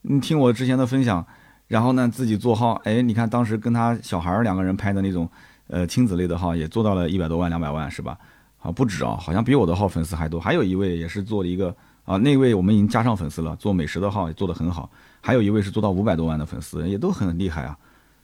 [0.02, 1.26] 你听我之前的分享，
[1.66, 5.28] 然后呢自己做号，哎，你看当时跟他小孩两个人拍的那种，
[5.66, 8.16] 呃，亲子类的号也做到了一百多万、两百万，是吧？
[8.60, 10.38] 啊，不止啊，好像比我的号粉丝还多。
[10.38, 11.74] 还有一位也是做了一个
[12.04, 14.88] 啊，那位我们已经加上粉丝了，做美食的号也做得很好。
[15.20, 17.76] 还有一位是做到五百多万的粉丝，也都很厉害啊。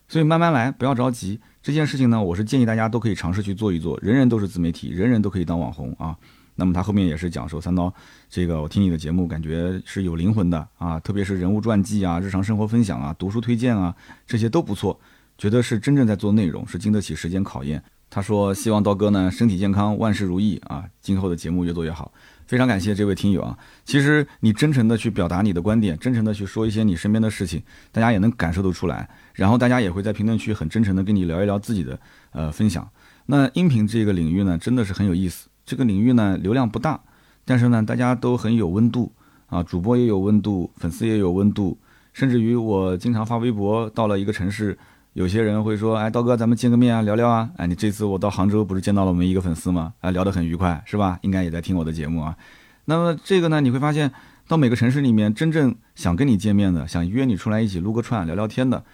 [0.06, 1.40] 所以慢慢来，不要着急。
[1.62, 3.98] 这件事情呢，我是建议大家都可以尝试去做一做。
[4.00, 6.16] 人人都是自媒体，人人都可以当网红啊。
[6.54, 7.92] 那么他后面也是讲说，三刀，
[8.30, 13.94] 这个我听你的节目感觉是有灵魂的啊，特别是人物传记啊、日常生活分享啊、读书推荐啊，
[14.26, 14.98] 这些都不错，
[15.36, 17.82] 觉得是真正在做内容，是经得起时间考验。
[18.10, 22.12] 他说希望刀哥呢身体健康，万事如意啊，今后的节目越做越好。
[22.46, 27.62] 非常感谢这位听友啊，其实你真诚的去表达你的观点，真诚的去说一些你身边的事情，
[27.92, 32.00] 大家也能感受得出来，然后大家也会在评论区很真诚的跟你聊一聊自己的
[32.32, 32.90] 呃分享。
[33.26, 35.48] 那音频这个领域呢，真的是很有意思。
[35.64, 37.00] 这个领域呢，流量不大，
[37.44, 39.12] 但是呢，大家都很有温度
[39.46, 41.78] 啊，主播也有温度，粉丝也有温度，
[42.12, 44.76] 甚至于我经常发微博，到了一个城市，
[45.14, 49.92] 有些人会说，哎，刀哥，咱们见个面啊，聊聊啊，哎，你这次我到杭州不是见到了我们一个粉丝吗？
[50.00, 51.18] 啊，聊得很愉快，是吧？
[51.22, 52.36] 应该也在听我的节目啊。
[52.84, 54.12] 那么这个呢，你会发现，
[54.46, 58.84] 到每个城市里面，真正想跟你见面的，想约你出来一起撸个串、聊聊天的，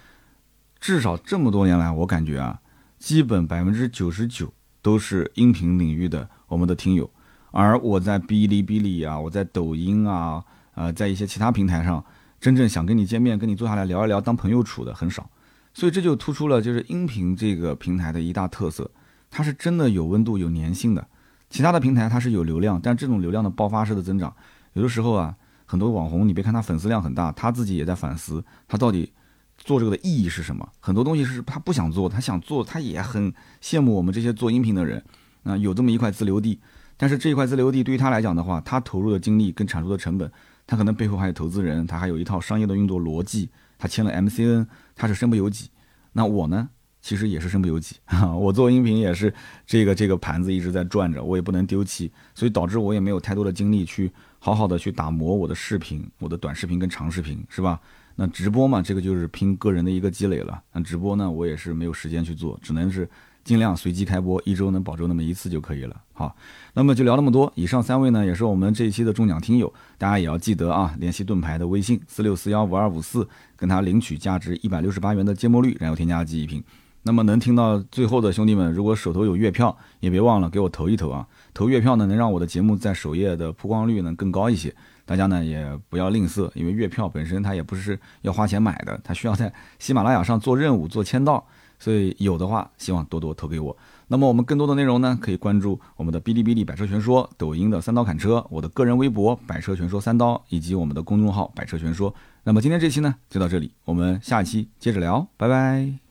[0.79, 2.61] 至少这么多年来，我感觉啊，
[2.97, 6.27] 基本百分之九十九都是音频领域的。
[6.47, 7.07] 我们的听友，
[7.51, 12.03] 而我在哔哩哔哩啊，我在抖音啊，呃，在一些其他平台上，
[12.39, 15.29] 真正想跟你见面、跟你坐下来聊一聊、当朋友处的很少，
[15.77, 18.89] 所以这就突出了就是音频这个平台的一大特色，
[19.29, 21.07] 它是真的有温度、有粘性的。
[21.51, 24.35] 其他的平台它是有流量，但这种流量的爆发式的增长，
[24.73, 25.35] 有的时候啊，
[25.67, 29.13] 很多网红，你别看他粉丝量很大，他自己也在反思，他到底
[29.55, 30.67] 做这个的意义是什么？
[30.79, 33.31] 很多东西是他不想做，他想做，他也很
[33.61, 35.03] 羡慕我们这些做音频的人。
[35.43, 36.59] 啊，有这么一块自留地，
[36.97, 40.29] 但是这一块自留地对于他来讲的话，他投入的精力跟产出的成本，
[40.65, 43.47] 他可能背后还有投资人，他还有一套商业的运作逻辑，
[43.77, 44.65] 他签了 MCN，
[44.97, 45.69] 他是身不由己。
[46.11, 46.67] 那我呢，
[46.99, 49.33] 其实也是身不由己啊， 我做音频也是
[49.65, 57.79] 这个这个盘子一直在转着，我也不能丢弃，所以导致我也没有太多的精力去好好的去打磨我的视频，我的短视频跟长视频，是吧？
[58.15, 60.61] 那直播嘛，这个就是拼个人的一个积累了。
[60.73, 63.07] 那直播呢，我也是没有时间去做，只能是。
[63.47, 65.95] 尽量随机开播，一周能保证那么一次就可以了。
[66.11, 66.35] 好，
[66.73, 67.49] 那么就聊那么多。
[67.55, 73.25] 以上三位呢，也是我们这一期的中奖听友，大家也要记得啊，联系盾牌的微信四六四幺五二五四，
[73.55, 76.61] 跟他领取价值一百六十八元的芥末绿燃油添加剂一瓶。
[77.03, 81.25] 那么能听到最后的兄弟们，如果手头有月票，也别忘了给我投一投啊！
[81.53, 84.75] 投月票呢，能让我的节目在首页的曝光率呢更高一些。
[85.05, 91.47] 大家呢也不要吝啬，因为月票本身它也不是要花钱买的，它需要在喜马拉雅上做任务、做签到。
[91.79, 93.75] 所以有的话，希望多多投给我。
[94.07, 102.13] 那么我们更多的内容呢，可以关注我们的哔哩哔哩百车全说、抖音的三刀砍车、我的个人微博百车全说三刀，以及我们的公众号百车全说。
[102.43, 106.06] 那么今天这期呢，就到这里，我们下期接着聊，拜拜。